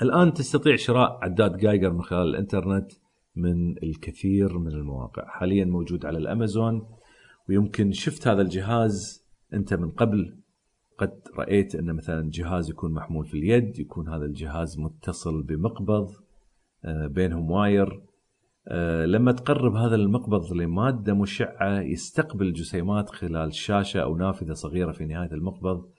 الآن 0.01 0.33
تستطيع 0.33 0.75
شراء 0.75 1.19
عداد 1.21 1.57
جايجر 1.57 1.93
من 1.93 2.01
خلال 2.01 2.29
الإنترنت 2.29 2.91
من 3.35 3.77
الكثير 3.83 4.57
من 4.57 4.71
المواقع. 4.71 5.27
حاليا 5.27 5.65
موجود 5.65 6.05
على 6.05 6.17
الأمازون 6.17 6.87
ويمكن 7.49 7.91
شفت 7.91 8.27
هذا 8.27 8.41
الجهاز 8.41 9.25
أنت 9.53 9.73
من 9.73 9.91
قبل. 9.91 10.37
قد 10.97 11.21
رأيت 11.37 11.75
أن 11.75 11.93
مثلا 11.95 12.29
جهاز 12.33 12.69
يكون 12.69 12.93
محمول 12.93 13.25
في 13.25 13.37
اليد 13.37 13.79
يكون 13.79 14.09
هذا 14.09 14.25
الجهاز 14.25 14.79
متصل 14.79 15.43
بمقبض 15.43 16.09
آه، 16.85 17.07
بينهم 17.07 17.51
wire. 17.51 18.01
آه، 18.67 19.05
لما 19.05 19.31
تقرب 19.31 19.75
هذا 19.75 19.95
المقبض 19.95 20.53
لمادة 20.53 21.13
مشعة 21.13 21.79
يستقبل 21.79 22.53
جسيمات 22.53 23.09
خلال 23.09 23.53
شاشة 23.53 23.99
أو 23.99 24.17
نافذة 24.17 24.53
صغيرة 24.53 24.91
في 24.91 25.05
نهاية 25.05 25.31
المقبض. 25.31 25.89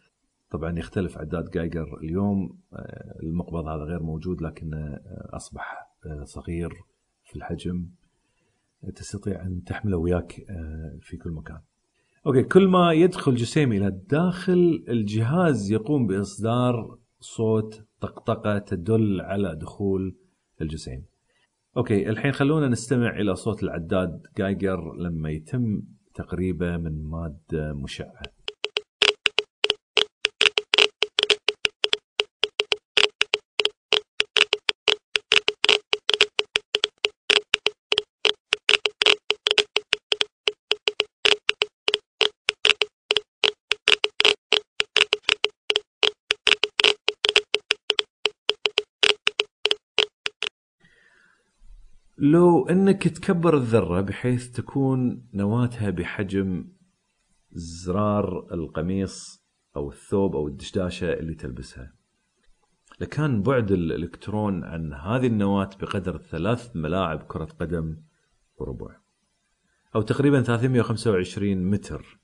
طبعا 0.52 0.78
يختلف 0.78 1.18
عداد 1.18 1.50
جايجر 1.50 1.98
اليوم 2.02 2.58
آه، 2.72 3.18
المقبض 3.22 3.66
هذا 3.66 3.82
غير 3.82 4.02
موجود 4.02 4.42
لكنه 4.42 5.00
أصبح 5.30 5.92
صغير 6.22 6.70
في 7.24 7.36
الحجم 7.36 7.86
تستطيع 8.94 9.42
أن 9.42 9.64
تحمله 9.64 9.96
وياك 9.96 10.32
في 11.00 11.16
كل 11.16 11.30
مكان 11.30 11.58
okay 12.26 12.42
كل 12.42 12.68
ما 12.68 12.92
يدخل 12.92 13.34
جسيم 13.34 13.72
إلى 13.72 14.00
داخل 14.08 14.84
الجهاز 14.88 15.72
يقوم 15.72 16.06
بإصدار 16.06 16.98
صوت 17.20 17.84
طقطقة 18.00 18.58
تدل 18.58 19.20
على 19.20 19.56
دخول 19.56 20.14
الجسيم. 20.60 21.04
okay 21.76 22.08
الحين 22.08 22.32
خلونا 22.32 22.68
نستمع 22.68 23.20
إلى 23.20 23.34
صوت 23.34 23.62
العداد 23.62 24.26
جايجر 24.38 24.94
لما 24.94 25.30
يتم 25.30 25.82
تقريبه 26.14 26.76
من 26.76 27.04
مادة 27.04 27.72
مشعة. 27.72 28.22
لو 52.24 52.68
إنك 52.68 53.08
تكبر 53.08 53.56
الذرة 53.56 54.00
بحيث 54.00 54.50
تكون 54.50 55.28
نواتها 55.34 55.90
بحجم 55.90 56.64
زرار 57.52 58.54
القميص 58.54 59.46
أو 59.76 59.90
الثوب 59.90 60.36
أو 60.36 60.48
الدشداشة 60.48 61.12
اللي 61.12 61.34
تلبسها. 61.34 61.92
لكان 63.00 63.42
بعد 63.42 63.72
الإلكترون 63.72 64.64
عن 64.64 64.92
هذه 64.92 65.26
النواة 65.26 65.70
بقدر 65.80 66.18
ثلاث 66.18 66.76
ملاعب 66.76 67.22
كرة 67.22 67.48
قدم 67.60 67.96
وربع. 68.56 68.96
أو 69.94 70.02
تقريبا 70.02 70.42
325 70.42 71.70
متر. 71.70 72.18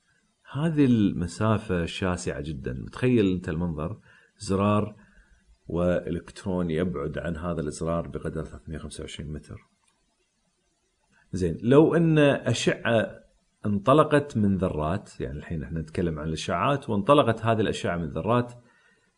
هذه 0.52 0.84
المسافة 0.84 1.86
شاسعة 1.86 2.40
جدا، 2.40 2.72
متخيل 2.72 3.32
أنت 3.32 3.48
المنظر 3.48 4.00
زرار 4.38 4.96
وإلكترون 5.66 6.70
يبعد 6.70 7.18
عن 7.18 7.36
هذا 7.36 7.60
الإزرار 7.60 8.08
بقدر 8.08 8.44
325 8.44 9.32
متر. 9.32 9.68
زين. 11.32 11.58
لو 11.62 11.94
أن 11.94 12.18
أشعة 12.18 13.18
انطلقت 13.66 14.36
من 14.36 14.56
ذرات 14.56 15.20
يعني 15.20 15.38
الحين 15.38 15.62
إحنا 15.62 15.80
نتكلم 15.80 16.18
عن 16.18 16.28
الاشعاعات 16.28 16.90
وانطلقت 16.90 17.44
هذه 17.44 17.60
الأشعة 17.60 17.96
من 17.96 18.08
ذرات 18.08 18.52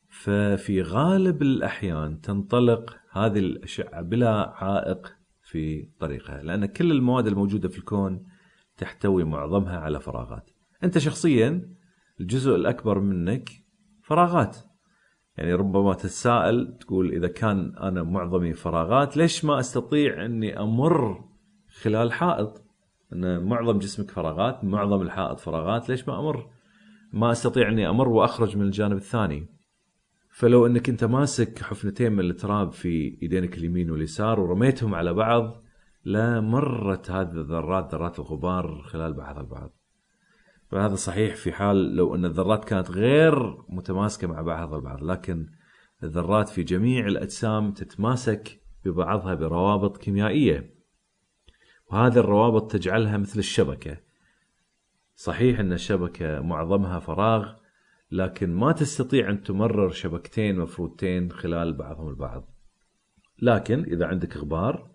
ففي 0.09 0.83
غالب 0.83 1.43
الأحيان 1.43 2.21
تنطلق 2.21 2.97
هذه 3.12 3.38
الأشعة 3.38 4.02
بلا 4.02 4.55
عائق 4.57 5.17
في 5.43 5.88
طريقها 6.00 6.43
لأن 6.43 6.67
كل 6.67 6.90
المواد 6.90 7.26
الموجودة 7.26 7.69
في 7.69 7.79
الكون 7.79 8.26
تحتوي 8.76 9.25
معظمها 9.25 9.79
على 9.79 10.00
فراغات. 10.00 10.50
أنت 10.85 10.99
شخصيا 10.99 11.75
الجزء 12.21 12.55
الأكبر 12.55 13.00
منك 13.00 13.50
فراغات. 14.02 14.57
يعني 15.37 15.55
ربما 15.55 15.95
تتساءل 15.95 16.76
تقول 16.81 17.12
إذا 17.12 17.29
كان 17.29 17.76
أنا 17.76 18.02
معظمي 18.02 18.52
فراغات 18.52 19.17
ليش 19.17 19.45
ما 19.45 19.61
أستطيع 19.61 20.25
أني 20.25 20.61
أمر 20.61 21.25
خلال 21.81 22.13
حائط 22.13 22.63
إن 23.13 23.45
معظم 23.45 23.79
جسمك 23.79 24.11
فراغات 24.11 24.65
معظم 24.65 25.03
الحائط 25.03 25.41
فراغات 25.41 25.89
ليش 25.89 26.09
ما 26.09 26.21
أمر؟ 26.21 26.51
ما 27.13 27.33
أستطيع 27.33 27.69
إني 27.69 27.89
أمر 27.89 28.09
وأخرج 28.09 28.57
من 28.57 28.63
الجانب 28.63 28.97
الثاني. 28.97 29.47
فلو 30.31 30.67
إنك 30.67 30.89
أنت 30.89 31.05
ماسك 31.05 31.63
حفنتين 31.63 32.13
من 32.13 32.31
التراب 32.31 32.73
في 32.73 33.19
ايدينك 33.23 33.59
اليمين 33.59 33.91
واليسار 33.91 34.41
ورميتهم 34.41 34.95
على 34.95 35.13
بعض 35.13 35.63
لمرت 36.05 37.11
هذه 37.11 37.31
الذرات 37.31 37.95
ذرات 37.95 38.19
الغبار 38.19 38.83
خلال 38.83 39.13
بعضها 39.13 39.41
البعض. 39.41 39.71
فهذا 40.71 40.95
صحيح 40.95 41.37
في 41.37 41.53
حال 41.53 41.97
لو 41.97 42.15
إن 42.15 42.25
الذرات 42.25 42.65
كانت 42.65 42.91
غير 42.91 43.57
متماسكة 43.69 44.27
مع 44.27 44.43
بعضها 44.43 44.79
البعض 44.79 45.03
لكن 45.03 45.47
الذرات 46.03 46.49
في 46.49 46.63
جميع 46.63 47.07
الأجسام 47.07 47.73
تتماسك 47.73 48.61
ببعضها 48.85 49.35
بروابط 49.35 49.97
كيميائية. 49.97 50.80
وهذه 51.91 52.19
الروابط 52.19 52.73
تجعلها 52.73 53.17
مثل 53.17 53.39
الشبكة. 53.39 53.97
صحيح 55.15 55.61
أن 55.61 55.73
الشبكة 55.73 56.41
معظمها 56.41 56.99
فراغ 56.99 57.55
لكن 58.11 58.55
ما 58.55 58.73
تستطيع 58.73 59.31
أن 59.31 59.43
تمرر 59.43 59.91
شبكتين 59.91 60.59
مفروضتين 60.59 61.33
خلال 61.33 61.73
بعضهم 61.73 62.09
البعض. 62.09 62.49
لكن 63.43 63.85
إذا 63.85 64.07
عندك 64.07 64.37
غبار 64.37 64.91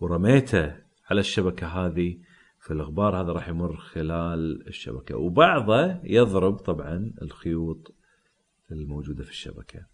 ورميته 0.00 0.76
على 1.10 1.20
الشبكة 1.20 1.66
هذه 1.66 2.18
فالغبار 2.58 3.20
هذا 3.20 3.32
راح 3.32 3.48
يمر 3.48 3.76
خلال 3.76 4.68
الشبكة. 4.68 5.16
وبعضه 5.16 6.00
يضرب 6.04 6.56
طبعا 6.56 7.12
الخيوط 7.22 7.94
الموجودة 8.72 9.24
في 9.24 9.30
الشبكة. 9.30 9.86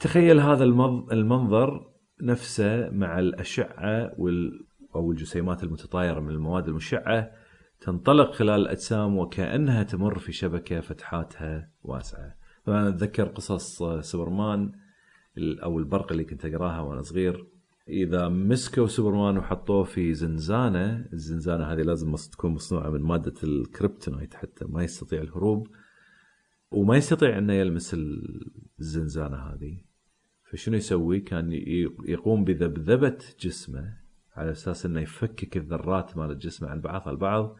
تخيل 0.00 0.40
هذا 0.40 0.64
المنظر 1.12 1.91
نفسه 2.22 2.90
مع 2.90 3.18
الأشعة 3.18 4.12
وال 4.18 4.66
أو 4.94 5.10
الجسيمات 5.12 5.64
المتطايرة 5.64 6.20
من 6.20 6.30
المواد 6.30 6.68
المشعة 6.68 7.30
تنطلق 7.80 8.32
خلال 8.32 8.60
الاجسام 8.60 9.18
وكأنها 9.18 9.82
تمر 9.82 10.18
في 10.18 10.32
شبكة 10.32 10.80
فتحاتها 10.80 11.70
واسعة. 11.82 12.34
طبعا 12.64 12.88
أتذكر 12.88 13.24
قصص 13.24 13.82
سوبرمان 14.00 14.72
ال- 15.38 15.60
أو 15.60 15.78
البرق 15.78 16.12
اللي 16.12 16.24
كنت 16.24 16.44
أقراها 16.44 16.80
وأنا 16.80 17.02
صغير 17.02 17.46
إذا 17.88 18.28
مسكوا 18.28 18.86
سوبرمان 18.86 19.38
وحطوه 19.38 19.84
في 19.84 20.14
زنزانة، 20.14 21.06
الزنزانة 21.12 21.64
هذه 21.64 21.80
لازم 21.82 22.14
تكون 22.14 22.50
مصنوعة 22.54 22.90
من 22.90 23.00
مادة 23.02 23.34
ال 23.44 23.52
kryptonite 23.52 24.34
حتى 24.34 24.64
ما 24.64 24.84
يستطيع 24.84 25.20
الهروب 25.22 25.68
وما 26.70 26.96
يستطيع 26.96 27.38
إنه 27.38 27.52
يلمس 27.52 27.94
ال- 27.94 28.50
الزنزانة 28.80 29.36
هذه. 29.36 29.91
فشنو 30.52 30.76
يسوي؟ 30.76 31.20
كان 31.20 31.52
يقوم 32.04 32.44
بذبذبة 32.44 33.18
جسمه 33.40 33.96
على 34.36 34.50
أساس 34.50 34.86
إنه 34.86 35.00
يفكك 35.00 35.56
الذرات 35.56 36.16
مال 36.16 36.30
الجسم 36.30 36.66
عن 36.66 36.80
بعضها 36.80 37.10
البعض 37.10 37.56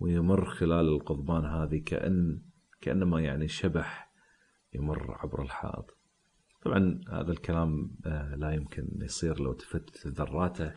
ويمر 0.00 0.44
خلال 0.44 0.88
القضبان 0.88 1.44
هذه 1.44 1.82
كأن 1.86 2.40
كأنما 2.80 3.20
يعني 3.20 3.48
شبح 3.48 4.12
يمر 4.74 5.16
عبر 5.18 5.42
الحائط. 5.42 5.96
طبعا 6.62 7.00
هذا 7.08 7.32
الكلام 7.32 7.90
آه، 8.06 8.34
لا 8.34 8.50
يمكن 8.50 8.88
يصير 9.00 9.40
لو 9.40 9.52
تفتت 9.52 10.06
ذراته. 10.06 10.74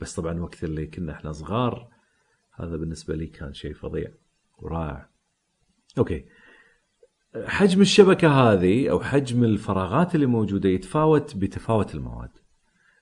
بس 0.00 0.14
طبعا 0.14 0.40
وقت 0.40 0.64
اللي 0.64 0.86
كنا 0.86 1.12
إحنا 1.12 1.32
صغار 1.32 1.88
هذا 2.52 2.76
بالنسبة 2.76 3.14
لي 3.14 3.26
كان 3.26 3.54
شيء 3.54 3.74
فظيع 3.74 4.10
ورائع. 4.58 5.08
أوكي. 5.98 6.26
حجم 7.44 7.80
الشبكة 7.80 8.28
هذه 8.28 8.90
أو 8.90 9.00
حجم 9.00 9.44
الفراغات 9.44 10.14
اللي 10.14 10.26
موجودة 10.26 10.68
يتفاوت 10.68 11.36
بتفاوت 11.36 11.94
المواد. 11.94 12.30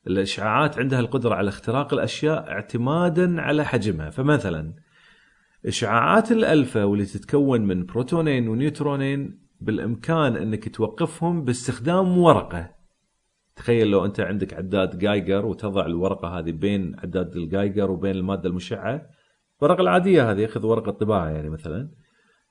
الإشعاعات 0.07 0.79
عندها 0.79 1.01
القدرة 1.01 1.35
على 1.35 1.49
اختراق 1.49 1.95
الأشياء 1.95 2.51
اعتمادا 2.51 3.41
على 3.41 3.65
حجمها. 3.65 4.11
فمثلا 4.11 4.75
إشعاعات 5.67 6.33
الألفا 6.33 6.85
واللي 6.85 7.05
تتكون 7.05 7.61
من 7.61 7.87
بروتونين 7.87 8.49
ونيوترونين 8.49 9.41
بالإمكان 9.61 10.37
أنك 10.37 10.77
توقفهم 10.77 11.45
باستخدام 11.45 12.19
ورقة. 12.19 12.75
تخيل 13.57 13.87
لو 13.91 14.05
أنت 14.05 14.21
عندك 14.21 14.55
عداد 14.55 14.99
جايجر 14.99 15.47
وتضع 15.47 15.87
الورقة 15.87 16.39
هذه 16.39 16.51
بين 16.51 16.97
عداد 16.99 17.37
الجايجر 17.37 17.91
وبين 17.91 18.15
المادة 18.15 18.49
المشعة. 18.49 19.07
الورقه 19.63 19.81
العادية 19.81 20.31
هذه 20.31 20.47
خذ 20.47 20.67
ورقة 20.67 20.93
طباعة 20.93 21.29
يعني 21.29 21.51
مثلا 21.51 21.91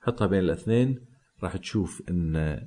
حطها 0.00 0.26
بين 0.26 0.40
الاثنين. 0.40 1.13
راح 1.44 1.56
تشوف 1.56 2.02
إن 2.10 2.60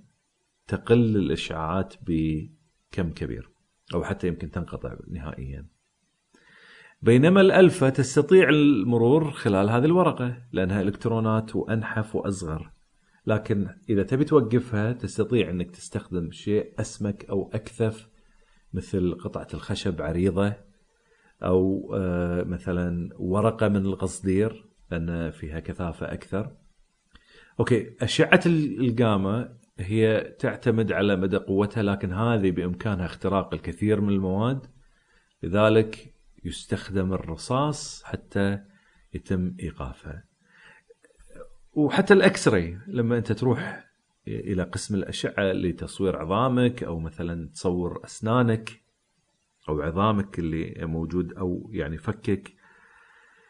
تقل 0.68 1.18
الاشعاعات 1.18 1.96
بكم 2.02 3.12
كبير 3.12 3.50
أو 3.94 4.04
حتى 4.04 4.28
يمكن 4.28 4.52
تنقطع 4.52 4.96
نهائيا. 5.08 5.68
بينما 7.02 7.42
البيتا 7.42 7.90
تستطيع 7.90 8.50
المرور 8.50 9.32
خلال 9.32 9.70
هذه 9.70 9.86
الورقة 9.86 10.38
لأنها 10.52 10.82
إلكترونات 10.82 11.56
وأنحف 11.56 12.16
وأصغر. 12.16 12.72
لكن 13.28 13.70
إذا 13.90 14.04
تبي 14.04 14.26
توقفها 14.26 14.94
تستطيع 14.94 15.50
إنك 15.50 15.72
تستخدم 15.72 16.32
شيء 16.32 16.74
أسمك 16.80 17.26
أو 17.26 17.52
أكثف 17.54 18.10
مثل 18.74 19.16
قطعة 19.16 19.48
الخشب 19.54 20.02
عريضة 20.02 20.54
أو 21.44 21.92
آه، 21.96 22.44
مثلا 22.44 23.10
ورقة 23.20 23.68
من 23.68 23.86
القصدير 23.86 24.66
لأن 24.92 25.32
فيها 25.32 25.60
كثافة 25.60 26.14
أكثر. 26.14 26.52
okay 27.60 27.96
أشعة 28.02 28.40
الجاما 28.46 29.58
هي 29.80 30.36
تعتمد 30.40 30.92
على 30.92 31.16
مدى 31.16 31.38
قوتها 31.38 31.84
لكن 31.84 32.14
هذه 32.14 32.52
بإمكانها 32.52 33.06
اختراق 33.06 33.54
الكثير 33.54 34.02
من 34.02 34.10
المواد. 34.10 34.66
لذلك 35.44 36.14
يستخدم 36.44 37.14
الرصاص 37.14 38.04
حتى 38.04 38.60
يتم 39.14 39.56
ايقافها 39.60 40.24
وحتى 41.74 42.14
الاكس 42.14 42.48
راي 42.48 42.80
لما 42.88 43.18
أنت 43.18 43.32
تروح 43.32 43.88
إلى 44.28 44.64
قسم 44.64 44.96
الأشعة 44.96 45.52
لتصوير 45.52 46.18
عظامك 46.18 46.84
أو 46.84 47.00
مثلا 47.00 47.50
تصور 47.50 48.06
أسنانك 48.06 48.82
أو 49.70 49.82
عظامك 49.82 50.40
اللي 50.40 50.86
موجود 50.86 51.34
أو 51.34 51.70
يعني 51.74 51.98
فكك 51.98 52.54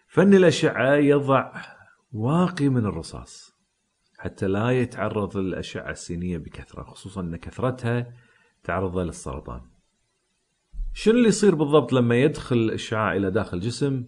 فن 0.07 0.33
الأشعة 0.33 0.95
يضع 0.95 1.51
واقي 2.11 2.69
من 2.69 2.85
الرصاص. 2.85 3.56
حتى 4.17 4.47
لا 4.47 4.69
يتعرض 4.69 5.37
للأشعة 5.37 5.91
السينية 5.91 6.37
بكثرة 6.37 6.83
خصوصا 6.83 7.21
أن 7.21 7.35
كثرتها 7.35 8.13
تعرضه 8.63 9.03
للسرطان. 9.03 9.61
شنو 10.93 11.17
اللي 11.17 11.27
يصير 11.27 11.55
بالضبط 11.55 11.93
لما 11.93 12.15
يدخل 12.15 12.55
الإشعاع 12.55 13.15
إلى 13.15 13.31
داخل 13.31 13.57
الجسم 13.57 14.05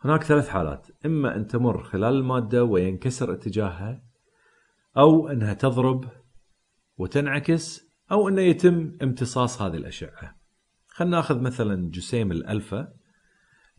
هناك 0.00 0.24
ثلاث 0.24 0.48
حالات. 0.48 0.88
إما 1.06 1.36
أن 1.36 1.46
تمر 1.46 1.82
خلال 1.82 2.14
المادة 2.14 2.64
وينكسر 2.64 3.32
اتجاهها 3.32 4.02
أو 4.96 5.28
أنها 5.28 5.54
تضرب 5.54 6.04
وتنعكس 6.96 7.88
أو 8.12 8.28
أنه 8.28 8.42
يتم 8.42 8.92
امتصاص 9.02 9.62
هذه 9.62 9.76
الأشعة. 9.76 10.36
خلينا 10.86 11.16
ناخذ 11.16 11.40
مثلا 11.40 11.90
جسيم 11.90 12.32
الألفا. 12.32 12.92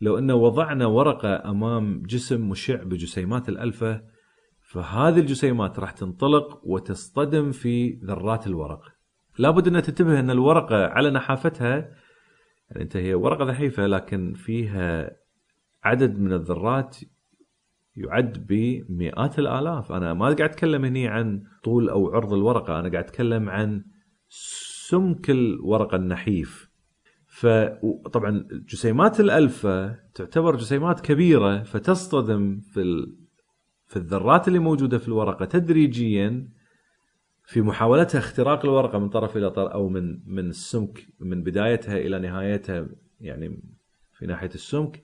لو 0.00 0.18
أنه 0.18 0.34
وضعنا 0.34 0.86
ورقة 0.86 1.50
أمام 1.50 2.02
جسم 2.02 2.48
مشع 2.48 2.82
بجسيمات 2.82 3.48
الألفا 3.48 4.15
فهذه 4.76 5.20
الجسيمات 5.20 5.78
راح 5.78 5.90
تنطلق 5.90 6.60
وتصطدم 6.64 7.52
في 7.52 8.00
ذرات 8.04 8.46
الورق. 8.46 8.82
لابد 9.38 9.68
أن 9.68 9.82
تنتبه 9.82 10.20
أن 10.20 10.30
الورقة 10.30 10.86
على 10.86 11.10
نحافتها 11.10 11.76
يعني 12.70 12.82
أنت 12.82 12.96
هي 12.96 13.14
ورقة 13.14 13.44
ضعيفة 13.44 13.86
لكن 13.86 14.32
فيها 14.34 15.16
عدد 15.84 16.18
من 16.18 16.32
الذرات 16.32 16.96
يعد 17.96 18.46
بمئات 18.48 19.38
الآلاف. 19.38 19.92
أنا 19.92 20.14
ما 20.14 20.24
قاعد 20.24 20.40
أتكلم 20.40 20.84
هني 20.84 21.08
عن 21.08 21.42
طول 21.64 21.88
أو 21.88 22.14
عرض 22.14 22.32
الورقة 22.32 22.80
أنا 22.80 22.88
قاعد 22.88 23.04
أتكلم 23.04 23.48
عن 23.48 23.84
سمك 24.88 25.30
الورقه 25.30 25.96
النحيف. 25.96 26.70
فطبعا 27.26 28.48
جسيمات 28.50 29.20
الالفا 29.20 29.98
تعتبر 30.14 30.56
جسيمات 30.56 31.00
كبيرة 31.00 31.62
فتصطدم 31.62 32.60
في 32.60 33.06
ال... 33.86 33.90
في 33.90 33.96
الذرات 33.96 34.48
اللي 34.48 34.58
موجودة 34.58 34.98
في 34.98 35.08
الورقة 35.08 35.44
تدريجيا 35.44 36.48
في 37.44 37.62
محاولتها 37.62 38.18
اختراق 38.18 38.64
الورقة 38.64 38.98
من 38.98 39.08
طرف 39.08 39.36
إلى 39.36 39.50
طرف 39.50 39.72
أو 39.72 39.88
من 39.88 40.20
من 40.26 40.48
السمك 40.48 41.06
من 41.20 41.42
بدايتها 41.42 41.98
إلى 41.98 42.18
نهايتها 42.18 42.88
يعني 43.20 43.60
في 44.12 44.26
ناحية 44.26 44.50
السمك 44.54 45.02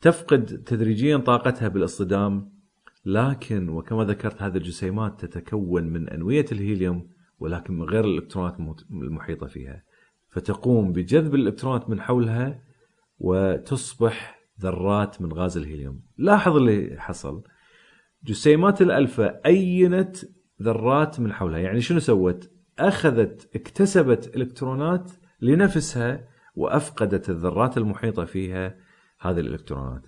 تفقد 0.00 0.44
تدريجيا 0.46 1.16
طاقتها 1.16 1.68
بالاصطدام. 1.68 2.52
لكن 3.04 3.68
وكما 3.68 4.04
ذكرت 4.04 4.42
هذه 4.42 4.56
الجسيمات 4.56 5.24
تتكون 5.24 5.84
من 5.84 6.08
أنوية 6.08 6.44
الهيليوم 6.52 7.08
ولكن 7.38 7.74
من 7.74 7.82
غير 7.82 8.04
الإلكترونات 8.04 8.56
المحيطة 8.90 9.46
فيها. 9.46 9.82
فتقوم 10.28 10.92
بجذب 10.92 11.34
الإلكترونات 11.34 11.90
من 11.90 12.00
حولها 12.00 12.62
وتصبح 13.18 14.40
ذرات 14.60 15.22
من 15.22 15.32
غاز 15.32 15.56
الهيليوم. 15.56 16.00
لاحظ 16.18 16.56
اللي 16.56 17.00
حصل. 17.00 17.42
جسيمات 18.24 18.82
الالفا 18.82 19.46
أينت 19.46 20.16
ذرات 20.62 21.20
من 21.20 21.32
حولها. 21.32 21.58
يعني 21.58 21.80
شنو 21.80 21.98
سوت؟ 21.98 22.50
أخذت 22.78 23.56
اكتسبت 23.56 24.36
إلكترونات 24.36 25.10
لنفسها 25.40 26.28
وأفقدت 26.54 27.30
الذرات 27.30 27.78
المحيطة 27.78 28.24
فيها 28.24 28.76
هذه 29.20 29.40
الإلكترونات. 29.40 30.02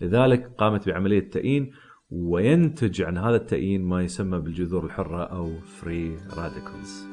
لذلك 0.00 0.52
قامت 0.58 0.88
بعملية 0.88 1.30
تأيين 1.30 1.72
وينتج 2.10 3.02
عن 3.02 3.18
هذا 3.18 3.36
التأيين 3.36 3.84
ما 3.84 4.02
يسمى 4.02 4.38
بالجذور 4.38 4.84
الحرة 4.84 5.24
أو 5.24 5.60
free 5.60 6.16
radicals 6.36 7.06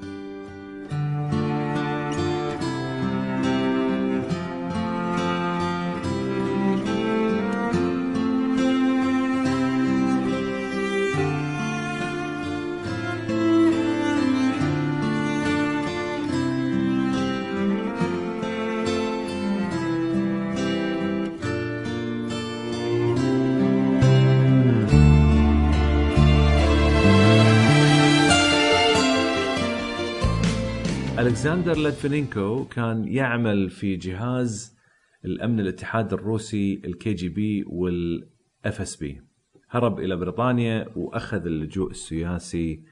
ألكسندر 31.33 31.77
ليتفينينكو 31.77 32.65
كان 32.65 33.07
يعمل 33.07 33.69
في 33.69 33.95
جهاز 33.95 34.77
الأمن 35.25 35.59
الاتحاد 35.59 36.13
الروسي 36.13 36.81
ال 36.85 37.13
KGB 37.13 37.63
وال 37.67 38.81
FSB. 38.81 39.21
هرب 39.69 39.99
إلى 39.99 40.15
بريطانيا 40.15 40.89
وأخذ 40.95 41.45
اللجوء 41.45 41.91
السياسي 41.91 42.83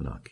هناك. 0.00 0.30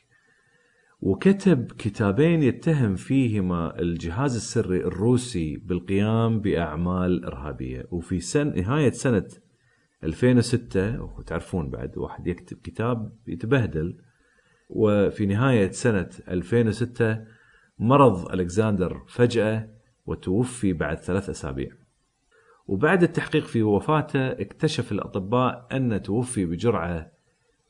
وكتب 1.01 1.73
كتابين 1.73 2.43
يتهم 2.43 2.95
فيهما 2.95 3.81
الجهاز 3.81 4.37
السري 4.37 4.79
الروسي 4.79 5.57
بالقيام 5.57 6.41
بأعمال 6.41 7.25
إرهابية. 7.25 7.87
وفي 7.91 8.21
سن 8.21 8.55
نهاية 8.57 8.91
سنة 8.91 9.29
2006 10.05 11.03
وتعرفون 11.03 11.71
بعد 11.71 11.99
واحد 11.99 12.27
يكتب 12.27 12.57
كتاب 12.65 13.13
يتبهدل. 13.27 13.99
وفي 14.69 15.27
نهاية 15.27 15.71
سنة 15.71 16.09
2006 16.29 17.32
مرض 17.83 18.33
ألكسندر 18.33 19.03
فجأة 19.09 19.69
وتوفي 20.07 20.73
بعد 20.73 20.99
ثلاث 20.99 21.31
أسابيع. 21.31 21.73
وبعد 22.67 23.03
التحقيق 23.03 23.45
في 23.45 23.63
وفاته 23.63 24.27
اكتشف 24.29 24.93
الأطباء 24.93 25.67
أن 25.73 26.03
توفي 26.03 26.47
بجرعة 26.47 27.13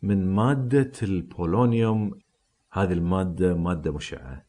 من 0.03 0.35
مادة 0.35 0.93
البولونيوم. 1.03 2.21
هذه 2.73 2.93
المادة 2.93 3.55
مادة 3.55 3.93
مشعة. 3.93 4.45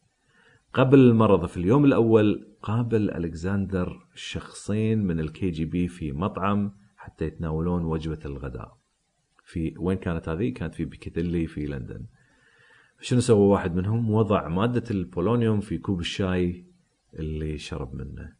قبل 0.74 1.00
المرض 1.00 1.46
في 1.46 1.58
اليوم 1.58 1.86
الأول 1.86 2.48
قابل 2.62 3.12
ألكسندر 3.12 4.08
شخصين 4.16 5.00
من 5.00 5.20
ال 5.20 5.50
KGB 5.50 5.88
في 5.88 6.12
مطعم 6.12 6.72
حتى 6.98 7.26
يتناولون 7.26 7.86
وجبة 7.86 8.20
الغداء. 8.26 8.78
في 9.44 9.74
وين 9.78 9.98
كانت 9.98 10.30
هذه؟ 10.30 10.54
كانت 10.54 10.76
في 10.76 10.86
بيكاديلي 10.86 11.48
في 11.48 11.66
لندن. 11.66 12.06
شنو 13.04 13.20
سوى 13.20 13.48
واحد 13.48 13.76
منهم؟ 13.76 14.12
وضع 14.12 14.48
مادة 14.48 14.84
البولونيوم 14.92 15.60
في 15.60 15.78
كوب 15.78 16.00
الشاي 16.00 16.66
اللي 17.20 17.58
شرب 17.58 17.96
منه 17.96 18.34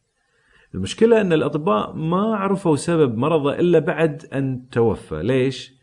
المشكلة 0.74 1.20
أن 1.20 1.32
الأطباء 1.32 1.92
ما 1.92 2.36
عرفوا 2.36 2.76
سبب 2.76 3.16
مرضه 3.16 3.54
إلا 3.54 3.78
بعد 3.78 4.26
أن 4.32 4.68
توفى 4.68 5.22
ليش؟ 5.22 5.74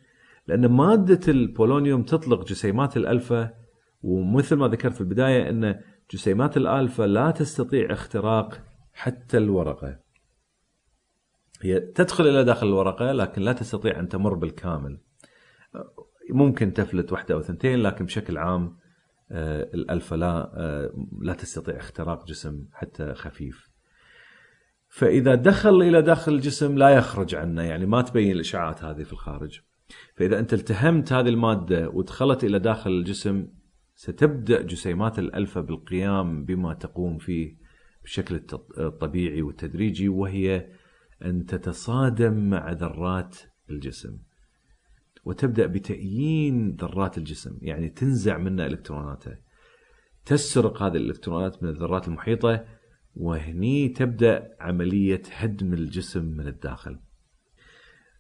لأن 0.48 0.66
مادة 0.66 1.20
البولونيوم 1.28 2.04
تطلق 2.04 2.48
جسيمات 2.48 2.98
الألفا 2.98 3.54
ومثل 4.02 4.56
ما 4.56 4.68
ذكرت 4.68 4.94
في 4.94 5.02
البداية 5.02 5.50
أن 5.50 5.80
جسيمات 6.12 6.58
الألفا 6.58 7.04
لا 7.04 7.32
تستطيع 7.32 7.94
اختراق 7.94 8.62
حتى 8.94 9.38
الورقة 9.38 10.00
هي 11.62 11.80
تدخل 11.80 12.28
إلى 12.28 12.44
داخل 12.44 12.68
الورقة 12.68 13.12
لكن 13.12 13.42
لا 13.42 13.54
تستطيع 13.54 14.00
أن 14.00 14.10
تمر 14.10 14.34
بالكامل 14.34 15.00
ممكن 16.32 16.74
تفلت 16.74 17.12
واحدة 17.12 17.36
أو 17.36 17.42
ثنتين 17.42 17.80
لكن 17.80 18.06
بشكل 18.06 18.38
عام 18.38 18.78
آه، 19.32 19.64
الألفا 19.74 20.16
لا 20.16 20.52
آه، 20.56 21.08
لا 21.22 21.34
تستطيع 21.34 21.78
اختراق 21.78 22.28
جسم 22.28 22.66
حتى 22.74 23.14
خفيف. 23.14 23.72
فإذا 24.90 25.36
دخل 25.36 25.82
إلى 25.82 26.02
داخل 26.02 26.34
الجسم 26.34 26.78
لا 26.78 26.90
يخرج 26.90 27.36
عنه 27.36 27.62
يعني 27.62 27.86
ما 27.86 28.02
تبين 28.02 28.32
الإشعاعات 28.32 28.84
هذه 28.84 29.04
في 29.04 29.14
الخارج. 29.14 29.60
فإذا 30.16 30.40
أنت 30.40 30.54
التهمت 30.54 31.14
هذه 31.14 31.30
المادة 31.30 31.90
ودخلت 31.90 32.44
إلى 32.44 32.60
داخل 32.60 32.92
الجسم 32.92 33.48
ستبدأ 33.96 34.62
جسيمات 34.62 35.20
الألفا 35.20 35.62
بالقيام 35.62 36.46
بما 36.46 36.74
تقوم 36.74 37.18
فيه 37.18 37.58
بشكل 38.04 38.42
الطبيعي 38.78 39.42
والتدريجي 39.42 40.10
وهي 40.10 40.68
أن 41.26 41.46
تتصادم 41.46 42.50
مع 42.50 42.72
ذرات 42.72 43.38
الجسم. 43.70 44.18
وتبدأ 45.24 45.66
بتأيين 45.66 46.76
ذرات 46.76 47.18
الجسم 47.18 47.58
يعني 47.62 47.90
تنزع 47.90 48.38
منه 48.38 48.66
إلكتروناته. 48.66 49.38
تسرق 50.26 50.84
هذه 50.84 50.98
الإلكترونات 50.98 51.64
من 51.64 51.70
الذرات 51.70 52.08
المحيطة 52.08 52.66
وهني 53.16 53.90
تبدأ 53.90 54.56
عملية 54.60 55.22
هدم 55.32 55.74
الجسم 55.74 56.26
من 56.26 56.48
الداخل. 56.48 57.00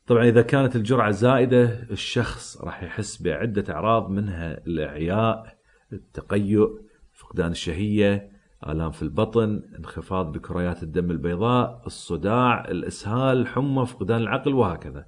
طبعا 0.07 0.25
إذا 0.25 0.41
كانت 0.41 0.75
الجرعة 0.75 1.11
زائدة 1.11 1.83
الشخص 1.91 2.61
راح 2.61 2.83
يحس 2.83 3.21
بعدة 3.21 3.73
أعراض 3.73 4.09
منها 4.09 4.57
الإعياء 4.67 5.57
التقيؤ 5.93 6.69
فقدان 7.13 7.51
الشهية 7.51 8.31
آلام 8.67 8.91
في 8.91 9.01
البطن 9.01 9.61
انخفاض 9.77 10.31
بكريات 10.31 10.83
الدم 10.83 11.11
البيضاء 11.11 11.83
الصداع 11.85 12.65
الإسهال 12.67 13.47
حمى 13.47 13.85
فقدان 13.85 14.21
العقل 14.21 14.53
وهكذا. 14.53 15.05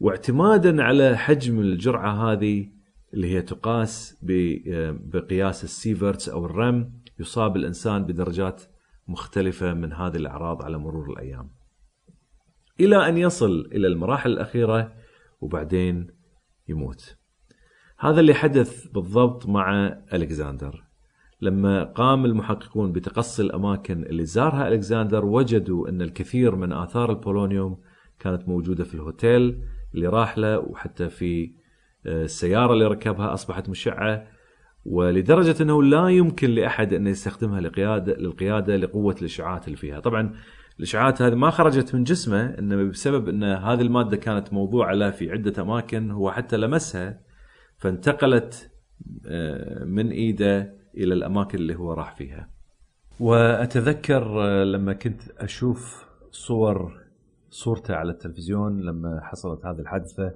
واعتمادا 0.00 0.82
على 0.82 1.16
حجم 1.16 1.60
الجرعة 1.60 2.32
هذه 2.32 2.68
اللي 3.14 3.34
هي 3.34 3.42
تقاس 3.42 4.18
بقياس 5.12 5.64
السيفرتس 5.64 6.28
أو 6.28 6.46
الرم 6.46 6.92
يصاب 7.18 7.56
الإنسان 7.56 8.04
بدرجات 8.04 8.62
مختلفة 9.08 9.74
من 9.74 9.92
هذه 9.92 10.16
الأعراض 10.16 10.62
على 10.62 10.78
مرور 10.78 11.10
الأيام. 11.10 11.50
إلى 12.80 13.08
أن 13.08 13.16
يصل 13.16 13.68
إلى 13.72 13.86
المراحل 13.86 14.32
الأخيرة 14.32 14.92
وبعدين 15.40 16.06
يموت. 16.68 17.16
هذا 17.98 18.20
اللي 18.20 18.34
حدث 18.34 18.86
بالضبط 18.86 19.46
مع 19.46 19.86
ألكسندر 20.12 20.84
لما 21.40 21.84
قام 21.84 22.24
المحققون 22.24 22.92
بتقصي 22.92 23.42
الأماكن 23.42 24.02
اللي 24.02 24.24
زارها 24.24 24.68
ألكسندر 24.68 25.24
وجدوا 25.24 25.88
أن 25.88 26.02
الكثير 26.02 26.56
من 26.56 26.72
آثار 26.72 27.10
البولونيوم 27.10 27.80
كانت 28.18 28.48
موجودة 28.48 28.84
في 28.84 28.94
الهوتيل 28.94 29.62
اللي 29.94 30.06
راح 30.06 30.38
له 30.38 30.58
وحتى 30.58 31.08
في 31.08 31.52
آه، 32.06 32.24
السيارة 32.24 32.72
اللي 32.72 32.86
ركبها 32.86 33.34
أصبحت 33.34 33.68
مشعة. 33.68 34.26
ولدرجة 34.84 35.62
أنه 35.62 35.82
لا 35.82 36.08
يمكن 36.08 36.50
لأحد 36.50 36.92
أن 36.92 37.06
يستخدمها 37.06 37.60
لقيادة 37.60 38.14
للقيادة 38.14 38.76
لقوة 38.76 39.16
الإشعاعات 39.20 39.64
اللي 39.66 39.76
فيها. 39.76 40.00
طبعا 40.00 40.34
الإشعاعات 40.78 41.22
هذه 41.22 41.34
ما 41.34 41.50
خرجت 41.50 41.94
من 41.94 42.04
جسمه 42.04 42.58
إنما 42.58 42.84
بسبب 42.84 43.28
أن 43.28 43.44
هذه 43.44 43.80
المادة 43.80 44.16
كانت 44.16 44.52
موضوعة 44.52 44.92
له 44.92 45.10
في 45.10 45.30
عدة 45.32 45.62
أماكن 45.62 46.10
هو 46.10 46.30
حتى 46.30 46.56
لمسها 46.56 47.20
فانتقلت 47.78 48.70
آه، 49.26 49.84
من 49.84 50.10
إيده 50.10 50.74
إلى 50.96 51.14
الأماكن 51.14 51.58
اللي 51.58 51.74
هو 51.74 51.92
راح 51.92 52.16
فيها. 52.16 52.50
وأتذكر 53.20 54.44
آه، 54.44 54.64
لما 54.64 54.92
كنت 54.92 55.22
أشوف 55.38 56.06
صور 56.30 56.99
صورته 57.50 57.94
على 57.94 58.12
التلفزيون 58.12 58.80
لما 58.80 59.20
حصلت 59.22 59.66
هذه 59.66 59.78
الحادثة. 59.78 60.34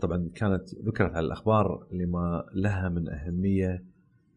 طبعا 0.00 0.30
كانت 0.34 0.74
ذكرت 0.74 1.14
على 1.14 1.26
الأخبار 1.26 1.86
لما 1.92 2.46
لها 2.54 2.88
من 2.88 3.08
أهمية 3.08 3.84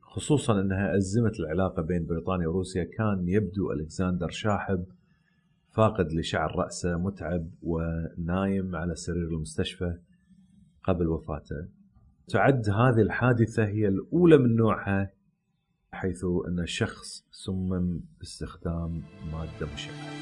خصوصا 0.01 0.61
أنها 0.61 0.97
أزمت 0.97 1.39
العلاقة 1.39 1.81
بين 1.81 2.05
بريطانيا 2.05 2.47
وروسيا. 2.47 2.83
كان 2.83 3.27
يبدو 3.27 3.71
ألكسندر 3.71 4.29
شاحب 4.29 4.85
فاقد 5.71 6.11
لشعر 6.13 6.55
رأسه 6.55 6.97
متعب 6.97 7.49
ونايم 7.61 8.75
على 8.75 8.95
سرير 8.95 9.27
المستشفى 9.27 9.97
قبل 10.83 11.07
وفاته. 11.07 11.67
تعد 12.27 12.69
هذه 12.69 13.01
الحادثة 13.01 13.65
هي 13.65 13.87
الأولى 13.87 14.37
من 14.37 14.55
نوعها 14.55 15.11
حيث 15.91 16.25
أن 16.47 16.59
الشخص 16.59 17.25
سمم 17.31 17.99
باستخدام 18.19 19.01
مادة 19.31 19.73
مشعة. 19.73 20.19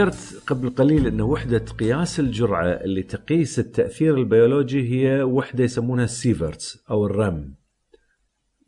ذكرت 0.00 0.42
قبل 0.46 0.70
قليل 0.70 1.06
أن 1.06 1.20
وحدة 1.20 1.58
قياس 1.58 2.20
الجرعة 2.20 2.64
اللي 2.64 3.02
تقيس 3.02 3.58
التأثير 3.58 4.16
البيولوجي 4.16 4.90
هي 4.90 5.22
وحدة 5.22 5.64
يسمونها 5.64 6.04
ال 6.04 6.13
sieverts 6.13 6.84
أو 6.90 7.06
ال 7.06 7.16
rem. 7.16 7.54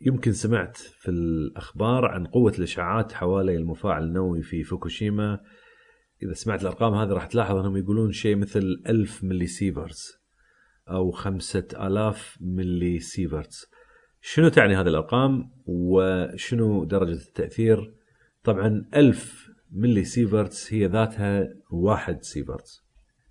يمكن 0.00 0.32
سمعت 0.32 0.76
في 0.76 1.10
الأخبار 1.10 2.04
عن 2.04 2.26
قوة 2.26 2.52
الإشعاعات 2.58 3.12
حوالي 3.12 3.56
المفاعل 3.56 4.02
النووي 4.02 4.42
في 4.42 4.64
فوكوشيما. 4.64 5.40
إذا 6.22 6.32
سمعت 6.32 6.62
الأرقام 6.62 6.94
هذه 6.94 7.08
راح 7.08 7.26
تلاحظ 7.26 7.56
أنهم 7.56 7.76
يقولون 7.76 8.12
شيء 8.12 8.36
مثل 8.36 8.82
1000 8.88 9.24
millisieverts 9.24 10.12
أو 10.88 11.10
5000 11.10 12.38
millisieverts. 12.40 13.66
شنو 14.20 14.48
تعني 14.48 14.76
هذه 14.76 14.88
الأرقام 14.88 15.50
وشنو 15.66 16.84
درجة 16.84 17.12
التأثير؟ 17.12 17.94
طبعا 18.44 18.84
1000 18.94 19.51
millisieverts 19.72 20.74
هي 20.74 20.86
ذاتها 20.86 21.54
واحد 21.70 22.22
sieverts. 22.22 22.82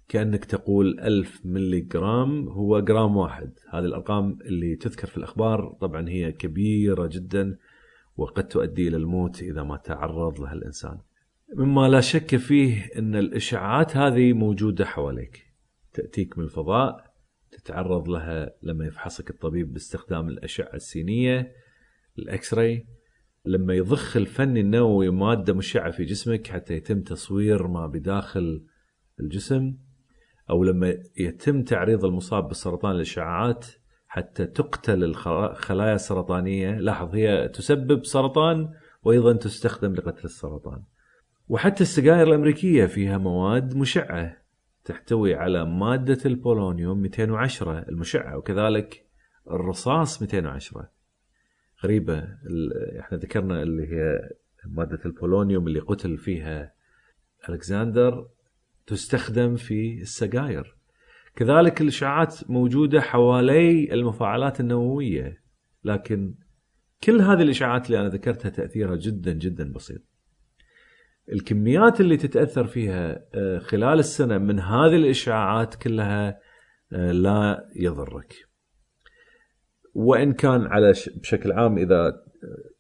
كأنك 0.07 0.45
تقول 0.45 0.99
ألف 0.99 1.41
ملي 1.45 1.79
جرام 1.79 2.49
هو 2.49 2.79
جرام 2.79 3.17
واحد. 3.17 3.51
هذه 3.69 3.85
الأرقام 3.85 4.37
اللي 4.45 4.75
تذكر 4.75 5.07
في 5.07 5.17
الأخبار 5.17 5.77
طبعا 5.81 6.09
هي 6.09 6.31
كبيرة 6.31 7.07
جدا 7.07 7.57
وقد 8.17 8.47
تؤدي 8.47 8.87
إلى 8.87 8.97
الموت 8.97 9.41
إذا 9.41 9.63
ما 9.63 9.77
تعرض 9.77 10.39
لها 10.39 10.53
الإنسان. 10.53 10.97
مما 11.55 11.89
لا 11.89 12.01
شك 12.01 12.35
فيه 12.35 12.89
أن 12.97 13.15
الإشعاعات 13.15 13.97
هذه 13.97 14.33
موجودة 14.33 14.85
حواليك. 14.85 15.51
تأتيك 15.93 16.37
من 16.37 16.43
الفضاء 16.43 17.11
تتعرض 17.51 18.09
لها 18.09 18.53
لما 18.63 18.85
يفحصك 18.85 19.29
الطبيب 19.29 19.73
باستخدام 19.73 20.29
الأشعة 20.29 20.73
السينية 20.73 21.55
الإكس 22.19 22.53
راي 22.53 22.85
لما 23.45 23.73
يضخ 23.73 24.17
الفني 24.17 24.59
النووي 24.59 25.09
مادة 25.09 25.53
مشعة 25.53 25.91
في 25.91 26.03
جسمك 26.03 26.47
حتى 26.47 26.73
يتم 26.73 27.01
تصوير 27.01 27.67
ما 27.67 27.87
بداخل 27.87 28.65
الجسم 29.19 29.73
أو 30.49 30.63
لما 30.63 30.97
يتم 31.17 31.63
تعريض 31.63 32.05
المصاب 32.05 32.47
بالسرطان 32.47 32.95
الإشعاعات 32.95 33.65
حتى 34.07 34.45
تقتل 34.45 35.03
الخلايا 35.03 35.95
السرطانية 35.95 36.79
لاحظ 36.79 37.15
هي 37.15 37.47
تسبب 37.47 38.05
سرطان 38.05 38.69
وأيضا 39.03 39.33
تستخدم 39.33 39.93
لقتل 39.93 40.23
السرطان. 40.23 40.83
وحتى 41.47 41.81
السجائر 41.81 42.27
الأمريكية 42.27 42.85
فيها 42.85 43.17
مواد 43.17 43.75
مشعة 43.75 44.37
تحتوي 44.85 45.35
على 45.35 45.65
مادة 45.65 46.17
البولونيوم 46.25 47.01
210 47.01 47.79
المشعة 47.89 48.37
وكذلك 48.37 49.05
الرصاص 49.51 50.21
210 50.21 50.89
غريبة 51.83 52.19
إحنا 52.99 53.17
ذكرنا 53.17 53.63
اللي 53.63 53.87
هي 53.87 54.29
مادة 54.65 54.99
البولونيوم 55.05 55.67
اللي 55.67 55.79
قتل 55.79 56.17
فيها 56.17 56.73
ألكسندر 57.49 58.27
تستخدم 58.87 59.55
في 59.55 60.01
السجاير. 60.01 60.75
كذلك 61.35 61.81
الإشعاعات 61.81 62.49
موجودة 62.49 63.01
حوالي 63.01 63.93
المفاعلات 63.93 64.59
النووية 64.59 65.41
لكن 65.83 66.35
كل 67.03 67.21
هذه 67.21 67.41
الإشعاعات 67.41 67.85
اللي 67.85 67.99
أنا 67.99 68.09
ذكرتها 68.09 68.49
تأثيرها 68.49 68.95
جدا 68.95 69.31
جدا 69.33 69.71
بسيط. 69.71 70.01
الكميات 71.31 72.01
اللي 72.01 72.17
تتأثر 72.17 72.67
فيها 72.67 73.25
آه، 73.35 73.59
خلال 73.59 73.99
السنة 73.99 74.37
من 74.37 74.59
هذه 74.59 74.95
الإشعاعات 74.95 75.75
كلها 75.75 76.39
آه، 76.93 77.11
لا 77.11 77.69
يضرك. 77.75 78.50
وإن 79.93 80.33
كان 80.33 80.61
على 80.67 80.93
بشكل 81.15 81.51
عام 81.51 81.77
إذا 81.77 82.23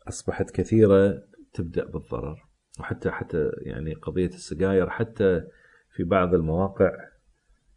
أصبحت 0.07 0.51
كثيرة 0.51 1.23
تبدأ 1.53 1.85
بالضرر. 1.85 2.51
وحتى 2.79 3.11
حتى 3.11 3.49
يعني 3.61 3.93
قضية 3.93 4.27
السجاير 4.27 4.89
حتى 4.89 5.41
في 5.95 6.03
بعض 6.03 6.33
المواقع 6.33 6.91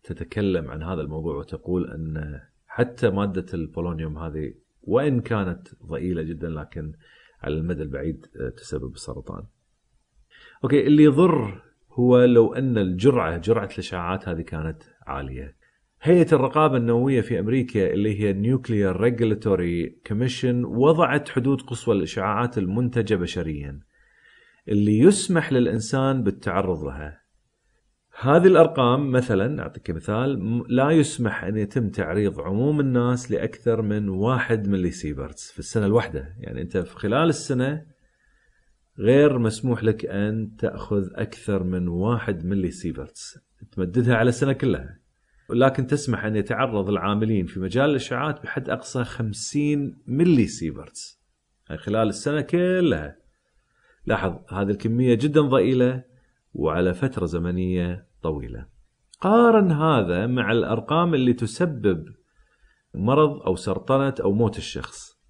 تتكلم 0.02 0.70
عن 0.70 0.82
هذا 0.82 1.00
الموضوع 1.00 1.36
وتقول 1.36 1.90
أن 1.90 2.40
حتى 2.66 3.10
مادة 3.10 3.46
البولونيوم 3.54 4.18
هذه 4.18 4.54
وإن 4.82 5.20
كانت 5.20 5.68
ضئيلة 5.86 6.22
جدا 6.22 6.48
لكن 6.48 6.92
على 7.40 7.54
المدى 7.54 7.82
البعيد 7.82 8.26
تسبب 8.56 8.92
السرطان. 8.92 9.42
أوكي 10.64 10.86
اللي 10.86 11.04
يضر 11.04 11.62
هو 11.92 12.24
لو 12.24 12.54
أن 12.54 12.78
الجرعة 12.78 13.36
جرعة 13.36 13.68
الإشعاعات 13.72 14.28
هذه 14.28 14.42
كانت 14.42 14.82
عالية. 15.06 15.56
هيئة 16.06 16.26
الرقابة 16.32 16.76
النووية 16.76 17.20
في 17.20 17.38
أمريكا 17.38 17.92
اللي 17.92 18.20
هي 18.20 18.34
Nuclear 18.34 18.96
Regulatory 18.96 20.08
Commission 20.08 20.64
وضعت 20.64 21.28
حدود 21.28 21.60
قصوى 21.60 21.94
للإشعاعات 21.94 22.58
المنتجة 22.58 23.14
بشريا. 23.14 23.80
اللي 24.68 24.98
يسمح 24.98 25.52
للإنسان 25.52 26.22
بالتعرض 26.22 26.84
لها. 26.84 27.20
هذه 28.20 28.46
الأرقام 28.46 29.10
مثلا 29.10 29.62
أعطيك 29.62 29.90
مثال 29.90 30.62
لا 30.68 30.90
يسمح 30.90 31.44
أن 31.44 31.56
يتم 31.56 31.88
تعريض 31.88 32.40
عموم 32.40 32.80
الناس 32.80 33.30
لأكثر 33.30 33.82
من 33.82 34.08
واحد 34.08 34.68
ملي 34.68 34.90
سيبرتس 34.90 35.52
في 35.52 35.58
السنة 35.58 35.86
الواحدة. 35.86 36.34
يعني 36.38 36.62
أنت 36.62 36.76
في 36.76 36.96
خلال 36.96 37.28
السنة 37.28 37.86
غير 38.98 39.38
مسموح 39.38 39.84
لك 39.84 40.06
أن 40.06 40.56
تأخذ 40.58 41.08
أكثر 41.14 41.62
من 41.62 41.88
واحد 41.88 42.44
millisieverts 42.44 43.38
تمددها 43.72 44.16
على 44.16 44.28
السنة 44.28 44.52
كلها. 44.52 45.03
ولكن 45.54 45.86
تسمح 45.86 46.24
أن 46.24 46.36
يتعرض 46.36 46.88
العاملين 46.88 47.46
في 47.46 47.60
مجال 47.60 47.90
الإشعاعات 47.90 48.42
بحد 48.42 48.70
أقصى 48.70 49.04
50 49.04 49.96
millisieverts 50.06 51.20
يعني 51.68 51.80
خلال 51.80 52.08
السنة 52.08 52.40
كلها. 52.40 53.16
لاحظ 54.06 54.36
هذه 54.50 54.70
الكمية 54.70 55.14
جدا 55.14 55.40
ضئيلة 55.40 56.04
وعلى 56.54 56.94
فترة 56.94 57.26
زمنية 57.26 58.06
طويلة. 58.22 58.66
قارن 59.20 59.72
هذا 59.72 60.26
مع 60.26 60.52
الأرقام 60.52 61.14
اللي 61.14 61.32
تسبب 61.32 62.04
مرض 62.94 63.42
أو 63.42 63.56
سرطنة 63.56 64.14
أو 64.20 64.32
موت 64.32 64.58
الشخص. 64.58 65.20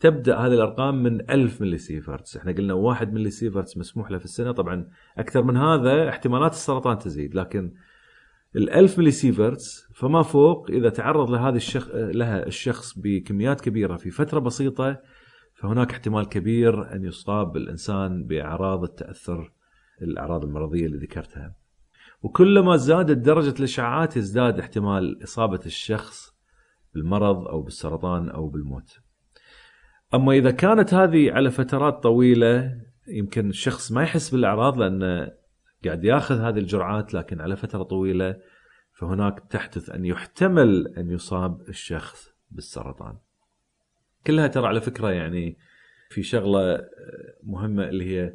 تبدأ 0.00 0.36
هذه 0.36 0.54
الأرقام 0.54 1.02
من 1.02 1.30
1000 1.30 1.60
millisieverts 1.60 2.36
إحنا 2.36 2.52
قلنا 2.52 2.74
1 2.74 3.12
millisieverts 3.12 3.78
مسموح 3.78 4.10
له 4.10 4.18
في 4.18 4.24
السنة. 4.24 4.52
طبعا 4.52 4.88
أكثر 5.18 5.42
من 5.42 5.56
هذا 5.56 6.08
احتمالات 6.08 6.52
السرطان 6.52 6.98
تزيد 6.98 7.34
لكن 7.34 7.72
ال 8.56 8.70
1000 8.70 8.98
millisieverts 8.98 9.88
فما 9.94 10.22
فوق 10.22 10.70
إذا 10.70 10.88
تعرض 10.88 11.30
لهذه 11.30 11.56
الشخص 11.56 11.88
لها 11.94 12.46
الشخص 12.46 12.98
بكميات 12.98 13.60
كبيرة 13.60 13.96
في 13.96 14.10
فترة 14.10 14.38
بسيطة 14.38 15.00
فهناك 15.54 15.90
احتمال 15.90 16.28
كبير 16.28 16.94
أن 16.94 17.04
يصاب 17.04 17.56
الإنسان 17.56 18.24
بأعراض 18.24 18.82
التأثر 18.82 19.52
الأعراض 20.02 20.44
المرضية 20.44 20.86
اللي 20.86 20.98
ذكرتها. 20.98 21.54
وكلما 22.22 22.76
زادت 22.76 23.18
درجة 23.18 23.58
الإشعاعات 23.58 24.16
يزداد 24.16 24.58
احتمال 24.58 25.22
إصابة 25.22 25.60
الشخص 25.66 26.36
بالمرض 26.94 27.48
أو 27.48 27.62
بالسرطان 27.62 28.28
أو 28.28 28.48
بالموت. 28.48 28.98
أما 30.14 30.32
إذا 30.32 30.50
كانت 30.50 30.94
هذه 30.94 31.32
على 31.32 31.50
فترات 31.50 32.02
طويلة 32.02 32.80
يمكن 33.08 33.48
الشخص 33.48 33.92
ما 33.92 34.02
يحس 34.02 34.30
بالأعراض 34.30 34.78
لأن 34.78 35.30
قاعد 35.86 36.04
ياخذ 36.04 36.40
هذه 36.40 36.58
الجرعات 36.58 37.14
لكن 37.14 37.40
على 37.40 37.56
فترة 37.56 37.82
طويلة 37.82 38.36
فهناك 38.92 39.40
تحدث 39.50 39.90
أن 39.90 40.04
يحتمل 40.04 40.94
أن 40.98 41.10
يصاب 41.10 41.60
الشخص 41.68 42.34
بالسرطان. 42.50 43.16
كلها 44.26 44.46
ترى 44.46 44.66
على 44.66 44.80
فكرة 44.80 45.10
يعني 45.10 45.58
في 46.10 46.22
شغلة 46.22 46.88
مهمة 47.42 47.88
اللي 47.88 48.04
هي 48.04 48.34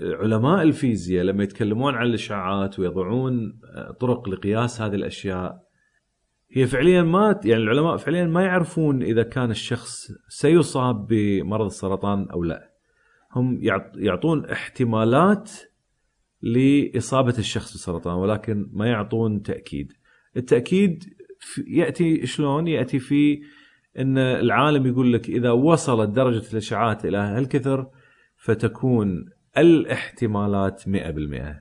علماء 0.00 0.62
الفيزياء 0.62 1.24
لما 1.24 1.44
يتكلمون 1.44 1.94
عن 1.94 2.06
الإشعاعات 2.06 2.78
ويضعون 2.78 3.60
طرق 4.00 4.28
لقياس 4.28 4.80
هذه 4.80 4.94
الأشياء 4.94 5.62
هي 6.50 6.66
فعليا 6.66 7.02
ما 7.02 7.40
يعني 7.44 7.62
العلماء 7.62 7.96
فعليا 7.96 8.24
ما 8.24 8.42
يعرفون 8.42 9.02
إذا 9.02 9.22
كان 9.22 9.50
الشخص 9.50 10.12
سيصاب 10.28 11.06
بمرض 11.06 11.64
السرطان 11.64 12.28
أو 12.30 12.44
لا. 12.44 12.72
هم 13.32 13.58
يعطون 13.94 14.44
احتمالات 14.44 15.50
لإصابة 16.42 17.34
الشخص 17.38 17.72
بالسرطان 17.72 18.14
ولكن 18.14 18.70
ما 18.72 18.86
يعطون 18.86 19.42
تأكيد. 19.42 19.92
التأكيد 20.36 21.04
يأتي 21.66 22.26
شلون؟ 22.26 22.68
يأتي 22.68 22.98
في 22.98 23.42
إن 23.98 24.18
العالم 24.18 24.86
يقول 24.86 25.12
لك 25.12 25.28
إذا 25.28 25.50
وصلت 25.50 26.08
درجة 26.10 26.52
الإشعاعات 26.52 27.04
إلى 27.04 27.16
هالكثر 27.16 27.86
فتكون 28.36 29.24
الاحتمالات 29.58 30.82
100% 30.82 30.86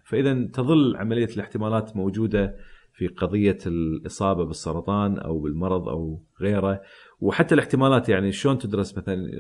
فإذا 0.05 0.45
تظل 0.53 0.95
عملية 0.97 1.29
الاحتمالات 1.35 1.95
موجودة 1.95 2.55
في 2.93 3.07
قضية 3.07 3.57
الإصابة 3.65 4.45
بالسرطان 4.45 5.19
أو 5.19 5.39
بالمرض 5.39 5.89
أو 5.89 6.23
غيره 6.41 6.81
وحتى 7.21 7.55
الاحتمالات 7.55 8.09
يعني 8.09 8.31
شلون 8.31 8.57
تدرس 8.57 8.97
مثلا 8.97 9.31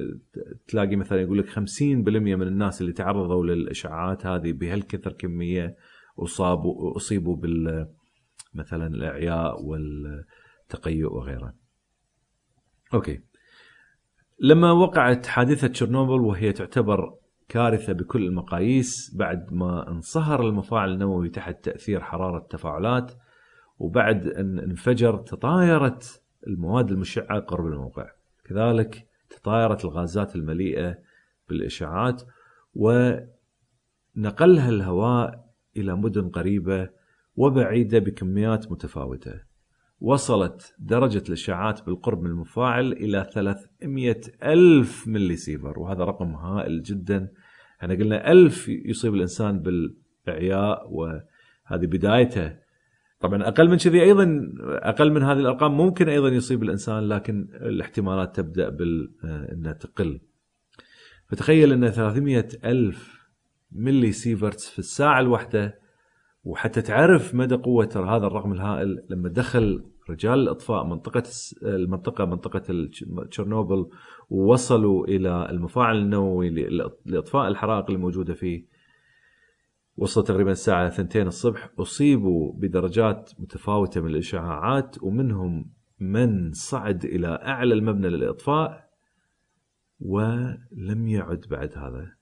تلاقي 0.67 0.95
مثلا 0.95 1.21
يقول 1.21 1.37
لك 1.37 1.49
50% 1.49 1.59
من 1.81 2.41
الناس 2.41 2.81
اللي 2.81 2.93
تعرضوا 2.93 3.45
للإشعاعات 3.45 4.25
هذه 4.25 4.51
بهالكثر 4.51 5.13
كمية 5.13 5.75
أصابوا 6.19 6.95
أصيبوا 6.95 7.35
بال 7.35 7.87
مثلا 8.53 8.87
الإعياء 8.87 9.63
والتقيؤ 9.63 11.13
وغيره. 11.13 11.53
أوكي. 12.93 13.19
لما 14.39 14.71
وقعت 14.71 15.25
حادثة 15.25 15.67
تشيرنوبل 15.67 16.21
وهي 16.21 16.51
تعتبر 16.51 17.15
كارثة 17.49 17.93
بكل 17.93 18.25
المقاييس 18.25 19.15
بعد 19.19 19.53
ما 19.53 19.91
انصهر 19.91 20.47
المفاعل 20.47 20.93
النووي 20.93 21.29
تحت 21.29 21.65
تأثير 21.65 22.01
حرارة 22.01 22.37
التفاعلات 22.37 23.13
وبعد 23.77 24.27
أن 24.27 24.59
انفجر 24.59 25.17
تطايرت 25.17 26.20
المواد 26.47 26.91
المشعة 26.91 27.39
قرب 27.39 27.65
الموقع. 27.65 28.09
كذلك 28.45 29.07
تطايرت 29.29 29.85
الغازات 29.85 30.35
المليئة 30.35 30.97
بالإشعاعات 31.49 32.23
ونقلها 32.73 34.69
الهواء 34.69 35.45
إلى 35.77 35.95
مدن 35.95 36.29
قريبة 36.29 36.89
وبعيدة 37.35 37.99
بكميات 37.99 38.71
متفاوتة. 38.71 39.41
وصلت 39.99 40.75
درجة 40.79 41.23
الإشعاعات 41.27 41.85
بالقرب 41.85 42.21
من 42.21 42.29
المفاعل 42.29 42.91
إلى 42.91 43.29
300 43.33 44.21
ألف 44.43 45.07
ملي 45.07 45.35
سيفر 45.35 45.79
وهذا 45.79 46.03
رقم 46.03 46.35
هائل 46.35 46.83
جدا. 46.83 47.31
إحنا 47.81 47.93
قلنا 47.93 48.31
ألف 48.31 48.67
يصيب 48.67 49.13
الإنسان 49.13 49.59
بالإعياء 49.59 50.89
وهذه 50.91 51.85
بدايته 51.85 52.55
طبعا 53.21 53.47
أقل 53.47 53.69
من 53.69 53.77
كذي 53.77 54.03
أيضا 54.03 54.51
أقل 54.67 55.11
من 55.11 55.23
هذه 55.23 55.39
الأرقام 55.39 55.77
ممكن 55.77 56.09
أيضا 56.09 56.29
يصيب 56.29 56.63
الإنسان 56.63 57.09
لكن 57.09 57.47
الاحتمالات 57.53 58.35
تبدأ 58.35 58.69
بال 58.69 59.11
آه، 59.23 59.53
إنها 59.53 59.73
تقل. 59.73 60.19
فتخيل 61.27 61.71
إن 61.71 61.89
300 61.89 62.47
ألف 62.65 63.21
ملي 63.71 64.11
سيفرتس 64.11 64.69
في 64.69 64.79
الساعة 64.79 65.19
الواحدة 65.19 65.79
وحتى 66.43 66.81
تعرف 66.81 67.35
مدى 67.35 67.55
قوة 67.55 67.89
هذا 67.95 68.27
الرقم 68.27 68.51
الهائل 68.51 69.03
لما 69.09 69.29
دخل 69.29 69.83
رجال 70.09 70.39
الأطفاء 70.39 70.83
منطقة 70.83 71.23
المنطقة 71.63 72.25
منطقة 72.25 72.89
تشيرنوبل 73.31 73.89
ووصلوا 74.29 75.05
إلى 75.05 75.49
المفاعل 75.49 75.97
النووي 75.97 76.49
لأطفاء 77.05 77.47
الحرائق 77.47 77.91
الموجودة 77.91 78.33
فيه. 78.33 78.70
وصل 80.01 80.23
تقريبا 80.23 80.51
الساعة 80.51 80.89
ثنتين 80.89 81.27
الصبح 81.27 81.69
أصيبوا 81.79 82.53
بدرجات 82.53 83.31
متفاوتة 83.39 84.01
من 84.01 84.09
الإشعاعات 84.09 85.03
ومنهم 85.03 85.71
من 85.99 86.51
صعد 86.51 87.05
إلى 87.05 87.27
أعلى 87.27 87.73
المبنى 87.73 88.09
للإطفاء 88.09 88.89
ولم 89.99 91.07
يعد 91.07 91.45
بعد 91.49 91.77
هذا. 91.77 92.15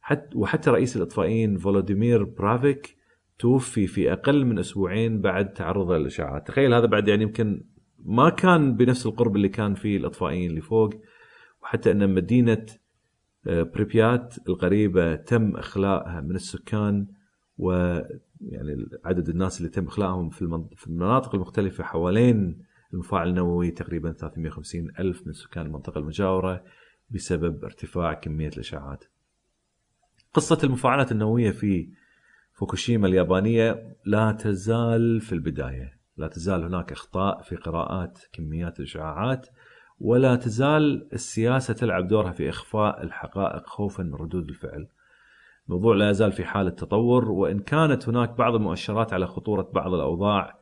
حتى 0.00 0.38
وحتى 0.38 0.70
رئيس 0.70 0.96
الإطفائيين 0.96 1.58
فولوديمير 1.58 2.24
برافيك 2.24 2.96
توفي 3.38 3.86
في 3.86 4.12
أقل 4.12 4.44
من 4.44 4.58
أسبوعين 4.58 5.20
بعد 5.20 5.52
تعرضه 5.52 5.98
للإشعاعات 5.98 6.46
تخيل 6.46 6.74
هذا 6.74 6.86
بعد 6.86 7.08
يعني 7.08 7.22
يمكن 7.22 7.64
ما 7.98 8.30
كان 8.30 8.76
بنفس 8.76 9.06
القرب 9.06 9.36
اللي 9.36 9.48
كان 9.48 9.74
فيه 9.74 9.96
الإطفائيين 9.96 10.50
اللي 10.50 10.60
فوق 10.60 10.94
وحتى 11.62 11.90
أن 11.90 12.14
مدينة 12.14 12.66
بريبيات 13.46 14.34
القريبة 14.48 15.14
تم 15.14 15.56
إخلاءها 15.56 16.20
من 16.20 16.34
السكان 16.34 17.06
و 17.58 17.72
يعني 18.40 18.86
عدد 19.04 19.28
الناس 19.28 19.58
اللي 19.58 19.68
تم 19.68 19.86
إخلاءهم 19.86 20.30
في 20.30 20.86
المناطق 20.86 21.34
المختلفة 21.34 21.84
حوالين 21.84 22.62
المفاعل 22.94 23.28
النووي 23.28 23.70
تقريبا 23.70 24.12
350 24.12 24.90
ألف 24.98 25.26
من 25.26 25.32
سكان 25.32 25.66
المنطقة 25.66 25.98
المجاورة 25.98 26.64
بسبب 27.10 27.64
ارتفاع 27.64 28.14
كمية 28.14 28.48
الإشعاعات 28.48 29.04
قصة 30.34 30.58
المفاعلات 30.64 31.12
النووية 31.12 31.50
في 31.50 31.88
فوكوشيما 32.52 33.08
اليابانية 33.08 33.96
لا 34.04 34.32
تزال 34.32 35.20
في 35.20 35.32
البداية 35.32 35.98
لا 36.16 36.28
تزال 36.28 36.64
هناك 36.64 36.92
أخطاء 36.92 37.42
في 37.42 37.56
قراءات 37.56 38.18
كميات 38.32 38.80
الإشعاعات 38.80 39.46
ولا 40.04 40.36
تزال 40.36 41.08
السياسة 41.12 41.74
تلعب 41.74 42.08
دورها 42.08 42.32
في 42.32 42.48
إخفاء 42.48 43.02
الحقائق 43.02 43.66
خوفا 43.66 44.02
من 44.02 44.14
ردود 44.14 44.48
الفعل. 44.48 44.88
الموضوع 45.68 45.94
لا 45.96 46.10
يزال 46.10 46.32
في 46.32 46.44
حالة 46.44 46.70
تطور 46.70 47.30
وإن 47.30 47.58
كانت 47.58 48.08
هناك 48.08 48.30
بعض 48.30 48.54
المؤشرات 48.54 49.12
على 49.12 49.26
خطورة 49.26 49.70
بعض 49.74 49.94
الأوضاع 49.94 50.58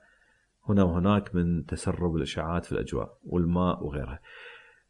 هنا 0.69 0.83
وهناك 0.83 1.35
من 1.35 1.67
تسرب 1.67 2.17
الإشعاعات 2.17 2.65
في 2.65 2.73
الأجواء 2.73 3.19
والماء 3.23 3.85
وغيرها. 3.85 4.21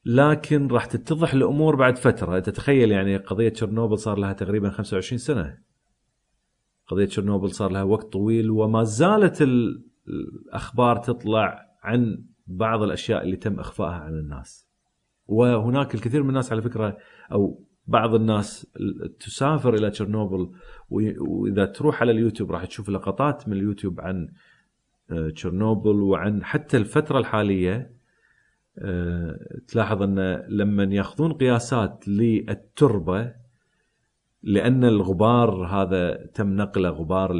لكن 0.05 0.67
راح 0.67 0.87
تتضح 0.87 1.35
الأمور 1.35 1.77
بعد 1.77 1.99
فترة. 1.99 2.39
تتخيل 2.39 2.91
يعني 2.91 3.17
قضية 3.17 3.49
تشيرنوبل 3.49 3.99
صار 3.99 4.19
لها 4.19 4.33
تقريبا 4.33 4.71
25 4.71 5.19
سنة. 5.19 5.59
قضية 6.87 7.07
تشيرنوبل 7.07 7.51
صار 7.51 7.71
لها 7.71 7.83
وقت 7.83 8.13
طويل 8.13 8.51
وما 8.51 8.85
زالت 8.85 9.43
الأخبار 9.43 10.97
تطلع 10.97 11.67
عن 11.83 12.25
بعض 12.51 12.83
الأشياء 12.83 13.23
اللي 13.23 13.37
تم 13.37 13.61
إخفائها 13.61 14.01
عن 14.01 14.13
الناس. 14.13 14.71
وهناك 15.27 15.95
الكثير 15.95 16.23
من 16.23 16.29
الناس 16.29 16.53
على 16.53 16.63
فكرة 16.63 16.97
أو 17.33 17.65
بعض 17.87 18.15
الناس 18.15 18.67
تسافر 19.21 19.75
إلى 19.75 19.91
تشيرنوبل 19.91 20.51
وإذا 20.91 21.65
تروح 21.65 22.01
على 22.01 22.13
اليوتيوب 22.13 22.53
راح 22.53 22.65
تشوف 22.65 22.89
لقطات 22.89 23.49
من 23.49 23.57
اليوتيوب 23.57 24.01
عن 24.01 24.29
آه، 25.11 25.29
تشيرنوبل 25.29 26.03
وعن 26.03 26.45
حتى 26.45 26.77
الفترة 26.77 27.19
الحالية 27.19 27.93
آه، 28.79 29.39
تلاحظ 29.69 30.03
أن 30.03 30.45
لما 30.49 30.85
يأخذون 30.85 31.33
قياسات 31.33 32.09
للتربة 32.09 33.35
لأن 34.43 34.85
الغبار 34.85 35.67
هذا 35.67 36.27
تم 36.35 36.57
نقله 36.57 36.89
غبار 36.89 37.31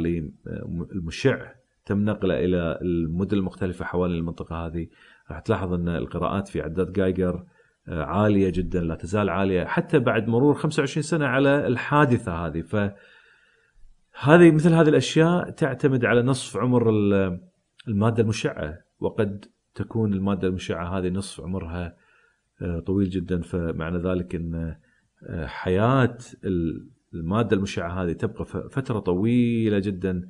المشع 0.95 1.51
تم 1.85 2.05
نقله 2.05 2.39
إلى 2.39 2.79
المدن 2.81 3.37
المختلفة 3.37 3.85
حوالين 3.85 4.17
المنطقة 4.17 4.55
هذه. 4.67 4.87
راح 5.31 5.39
تلاحظ 5.39 5.73
أن 5.73 5.89
القراءات 5.89 6.47
في 6.47 6.61
عداد 6.61 6.93
جايجر 6.93 7.45
آه، 7.87 8.03
عالية 8.03 8.49
جدا 8.49 8.81
لا 8.81 8.95
تزال 8.95 9.29
عالية 9.29 9.63
حتى 9.65 9.99
بعد 9.99 10.27
مرور 10.27 10.53
25 10.53 11.03
سنة 11.03 11.25
على 11.25 11.67
الحادثة 11.67 12.31
هذه. 12.31 12.61
ف 12.61 12.75
هذه 14.19 14.51
مثل 14.51 14.73
هذه 14.73 14.89
الأشياء 14.89 15.49
تعتمد 15.49 16.05
على 16.05 16.21
نصف 16.21 16.57
عمر 16.57 16.89
المادة 17.87 18.23
المشعة 18.23 18.77
وقد 18.99 19.45
تكون 19.75 20.13
المادة 20.13 20.47
المشعة 20.47 20.97
هذه 20.97 21.09
نصف 21.09 21.41
عمرها 21.41 21.95
آه، 22.61 22.79
طويل 22.79 23.09
جدا. 23.09 23.41
فمعنى 23.41 23.97
ذلك 23.97 24.35
أن 24.35 24.75
آه، 25.29 25.45
حياة 25.45 26.17
المادة 27.13 27.55
المشعة 27.55 28.03
هذه 28.03 28.13
تبقى 28.13 28.45
فترة 28.45 28.99
طويلة 28.99 29.79
جدا. 29.79 30.27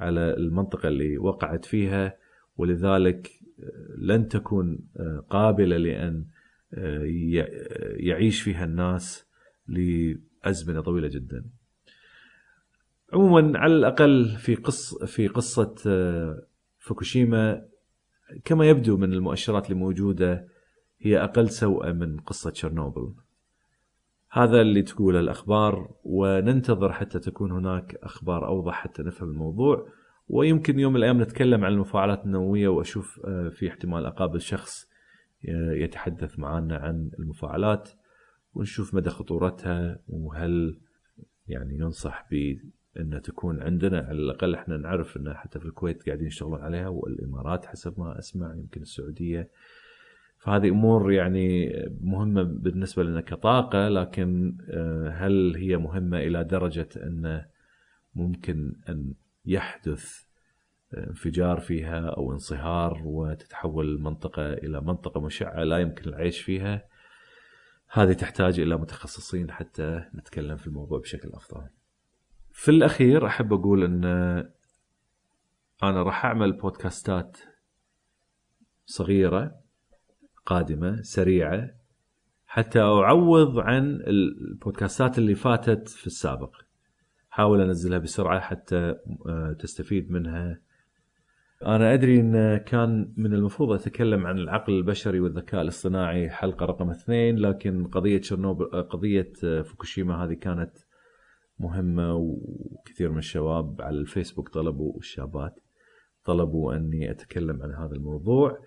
على 0.00 0.34
المنطقة 0.34 0.88
اللي 0.88 1.18
وقعت 1.18 1.64
فيها 1.64 2.16
ولذلك 2.56 3.30
آه، 3.62 3.94
لن 3.98 4.28
تكون 4.28 4.78
آه، 4.96 5.24
قابلة 5.30 5.76
لأن 5.76 6.24
آه، 6.74 7.02
يعيش 7.96 8.42
فيها 8.42 8.64
الناس 8.64 9.26
لأزمنة 9.68 10.80
طويلة 10.80 11.08
جدا. 11.08 11.44
عموما 13.12 13.58
على 13.58 13.74
الأقل 13.74 14.28
في 14.28 14.54
قص 14.54 15.04
في 15.04 15.28
قصة 15.28 15.74
فوكوشيما 16.78 17.66
كما 18.44 18.68
يبدو 18.68 18.96
من 18.96 19.12
المؤشرات 19.12 19.70
الموجودة 19.70 20.48
هي 21.00 21.24
أقل 21.24 21.50
سوءة 21.50 21.92
من 21.92 22.20
قصة 22.20 22.50
تشيرنوبل. 22.50 23.12
هذا 24.32 24.60
اللي 24.60 24.82
تقوله 24.82 25.20
الأخبار 25.20 25.94
وننتظر 26.04 26.92
حتى 26.92 27.18
تكون 27.18 27.52
هناك 27.52 27.94
أخبار 27.94 28.46
أوضح 28.46 28.74
حتى 28.74 29.02
نفهم 29.02 29.30
الموضوع. 29.30 29.88
ويمكن 30.28 30.78
يوم 30.78 30.92
من 30.92 30.98
الأيام 30.98 31.22
نتكلم 31.22 31.64
عن 31.64 31.72
المفاعلات 31.72 32.24
النووية 32.24 32.68
وأشوف 32.68 33.20
آه، 33.24 33.48
في 33.48 33.68
احتمال 33.68 34.06
أقابل 34.06 34.40
شخص 34.40 34.90
آه، 35.48 35.72
يتحدث 35.72 36.38
معنا 36.38 36.76
عن 36.76 37.10
المفاعلات 37.18 37.90
ونشوف 38.54 38.94
مدى 38.94 39.10
خطورتها 39.10 39.98
وهل 40.08 40.80
يعني 41.48 41.78
ينصح 41.78 42.28
بأن 42.30 43.22
تكون 43.22 43.62
عندنا 43.62 43.98
على 43.98 44.18
الأقل 44.18 44.54
إحنا 44.54 44.76
نعرف 44.76 45.16
أن 45.16 45.34
حتى 45.34 45.60
في 45.60 45.66
الكويت 45.66 46.06
قاعدين 46.06 46.26
يشتغلون 46.26 46.60
عليها 46.60 46.88
والإمارات 46.88 47.66
حسب 47.66 48.00
ما 48.00 48.18
أسمع 48.18 48.54
يمكن 48.54 48.80
السعودية. 48.80 49.50
فهذه 50.40 50.68
أمور 50.68 51.12
يعني 51.12 51.72
مهمة 52.00 52.42
بالنسبة 52.42 53.02
لنا 53.02 53.20
كطاقة 53.20 53.88
لكن 53.88 54.58
آه، 54.70 55.08
هل 55.08 55.56
هي 55.56 55.76
مهمة 55.76 56.18
إلى 56.18 56.44
درجة 56.44 56.88
أن 56.96 57.44
ممكن 58.14 58.76
أن 58.88 59.14
يحدث 59.44 60.22
انفجار 60.98 61.60
فيها 61.60 62.08
أو 62.08 62.32
انصهار 62.32 63.02
وتتحول 63.04 63.88
المنطقة 63.88 64.52
إلى 64.52 64.80
منطقة 64.80 65.20
مشعة 65.20 65.64
لا 65.64 65.78
يمكن 65.78 66.08
العيش 66.08 66.40
فيها 66.40 66.84
هذه 67.92 68.12
تحتاج 68.12 68.60
إلى 68.60 68.76
متخصصين 68.76 69.50
حتى 69.50 70.04
نتكلم 70.14 70.56
في 70.56 70.66
الموضوع 70.66 70.98
بشكل 70.98 71.28
أفضل. 71.32 71.66
في 72.52 72.70
الأخير 72.70 73.26
أحب 73.26 73.52
أقول 73.52 73.84
أن 73.84 74.04
أنا 75.82 76.02
راح 76.02 76.24
أعمل 76.24 76.52
بودكاستات 76.52 77.38
صغيرة 78.86 79.59
قادمة 80.46 81.02
سريعة. 81.02 81.70
حتى 82.46 82.80
أعوض 82.80 83.58
عن 83.58 84.00
البودكاستات 84.06 85.18
اللي 85.18 85.34
فاتت 85.34 85.88
في 85.88 86.06
السابق. 86.06 86.56
حاول 87.30 87.60
أنزلها 87.60 87.98
بسرعة 87.98 88.40
حتى 88.40 88.94
آه، 89.26 89.56
تستفيد 89.58 90.10
منها. 90.10 90.60
أنا 91.66 91.94
أدري 91.94 92.20
إن 92.20 92.56
كان 92.56 93.12
من 93.16 93.34
المفروض 93.34 93.72
أتكلم 93.72 94.26
عن 94.26 94.38
العقل 94.38 94.72
البشري 94.72 95.20
والذكاء 95.20 95.62
الاصطناعي 95.62 96.30
حلقة 96.30 96.66
رقم 96.66 96.90
اثنين 96.90 97.38
لكن 97.38 97.86
قضية 97.86 98.18
تشيرنوبل 98.18 98.70
آه، 98.72 98.80
قضية 98.80 99.32
آه، 99.44 99.62
فوكوشيما 99.62 100.24
هذه 100.24 100.34
كانت 100.34 100.72
مهمة 101.58 102.14
وكثير 102.14 103.10
من 103.10 103.18
الشباب 103.18 103.82
على 103.82 103.98
الفيسبوك 103.98 104.48
طلبوا 104.48 104.98
الشابات 104.98 105.60
طلبوا 106.24 106.74
أني 106.74 107.10
أتكلم 107.10 107.62
عن 107.62 107.74
هذا 107.74 107.92
الموضوع. 107.92 108.58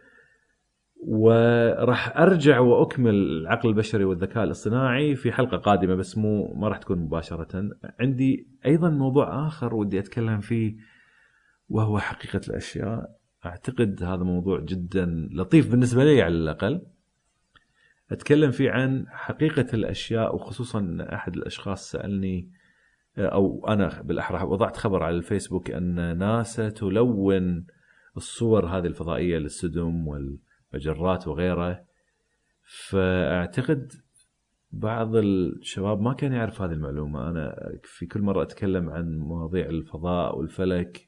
وراح 1.08 2.18
أرجع 2.18 2.60
وأكمل 2.60 3.16
العقل 3.16 3.70
البشري 3.70 4.04
والذكاء 4.04 4.44
الاصطناعي 4.44 5.16
في 5.16 5.32
حلقة 5.32 5.58
قادمة 5.58 5.96
بس 5.96 6.18
مو 6.18 6.54
ما 6.54 6.68
راح 6.68 6.78
تكون 6.78 7.00
مباشرة. 7.00 7.70
عندي 8.00 8.48
أيضا 8.66 8.90
موضوع 8.90 9.48
آخر 9.48 9.76
ودي 9.76 10.00
أتكلم 10.00 10.40
فيه 10.40 10.76
وهو 11.70 12.00
حقيقة 12.00 12.42
الأشياء. 12.48 13.18
أعتقد 13.46 14.04
هذا 14.04 14.24
موضوع 14.24 14.60
جدا 14.60 15.30
لطيف 15.32 15.72
بالنسبة 15.72 16.04
لي 16.04 16.22
على 16.22 16.36
الأقل. 16.36 16.82
أتكلم 18.12 18.52
فيه 18.52 18.72
عن 18.72 19.06
حقيقة 19.10 19.68
الأشياء 19.74 20.36
وخصوصا 20.36 20.98
أحد 21.14 21.36
الأشخاص 21.36 21.92
سألني 21.92 22.50
أو 23.18 23.68
أنا 23.68 24.02
بالأحرى 24.02 24.44
وضعت 24.44 24.78
خبر 24.78 25.04
على 25.04 25.16
الفيسبوك 25.16 25.72
أن 25.72 26.18
ناسا 26.18 26.70
تلون 26.70 27.66
الصور 28.18 28.66
هذه 28.66 28.86
الفضائية 28.86 29.38
للسدم 29.38 30.08
وال 30.08 30.38
مجرات 30.74 31.28
وغيره. 31.28 31.84
فأعتقد 32.64 33.92
بعض 34.72 35.16
الشباب 35.16 36.02
ما 36.02 36.14
كان 36.14 36.34
يعرف 36.34 36.62
هذه 36.62 36.72
المعلومة. 36.72 37.30
أنا 37.30 37.72
في 37.84 38.06
كل 38.06 38.22
مرة 38.22 38.44
أتكلم 38.44 38.90
عن 38.90 39.18
مواضيع 39.18 39.66
الفضاء 39.66 40.38
والفلك 40.38 41.08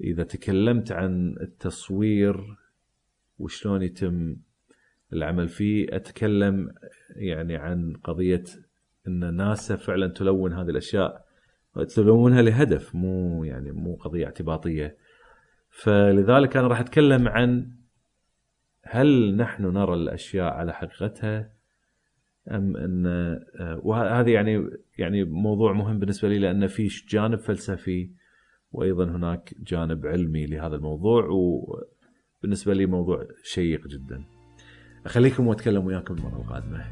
إذا 0.00 0.22
تكلمت 0.22 0.92
عن 0.92 1.36
التصوير 1.40 2.56
وشلون 3.38 3.82
يتم 3.82 4.36
العمل 5.12 5.48
فيه 5.48 5.96
أتكلم 5.96 6.74
يعني 7.16 7.56
عن 7.56 7.92
قضية 8.04 8.44
إن 9.08 9.34
ناسا 9.34 9.76
فعلا 9.76 10.08
تلون 10.08 10.52
هذه 10.52 10.70
الأشياء. 10.70 11.28
تلونها 11.94 12.42
لهدف 12.42 12.94
مو 12.94 13.44
يعني 13.44 13.72
مو 13.72 13.94
قضية 13.94 14.24
اعتباطية. 14.26 14.96
فلذلك 15.70 16.56
أنا 16.56 16.66
راح 16.66 16.80
أتكلم 16.80 17.28
عن 17.28 17.77
هل 18.90 19.36
نحن 19.36 19.62
نرى 19.62 19.94
الأشياء 19.94 20.52
على 20.52 20.72
حقيقتها 20.74 21.50
أم 22.50 22.76
أن 22.76 23.06
آه، 23.06 23.80
وهذه 23.82 24.30
يعني 24.30 24.70
يعني 24.98 25.24
موضوع 25.24 25.72
مهم 25.72 25.98
بالنسبة 25.98 26.28
لي 26.28 26.38
لأن 26.38 26.66
في 26.66 26.88
جانب 27.08 27.38
فلسفي 27.38 28.10
وأيضا 28.72 29.04
هناك 29.04 29.54
جانب 29.60 30.06
علمي 30.06 30.46
لهذا 30.46 30.76
الموضوع 30.76 31.28
وبالنسبة 31.30 32.74
لي 32.74 32.86
موضوع 32.86 33.26
شيق 33.42 33.86
جدا. 33.86 34.24
أخليكم 35.06 35.46
وأتكلم 35.46 35.86
وياكم 35.86 36.14
المرة 36.14 36.40
القادمة. 36.40 36.84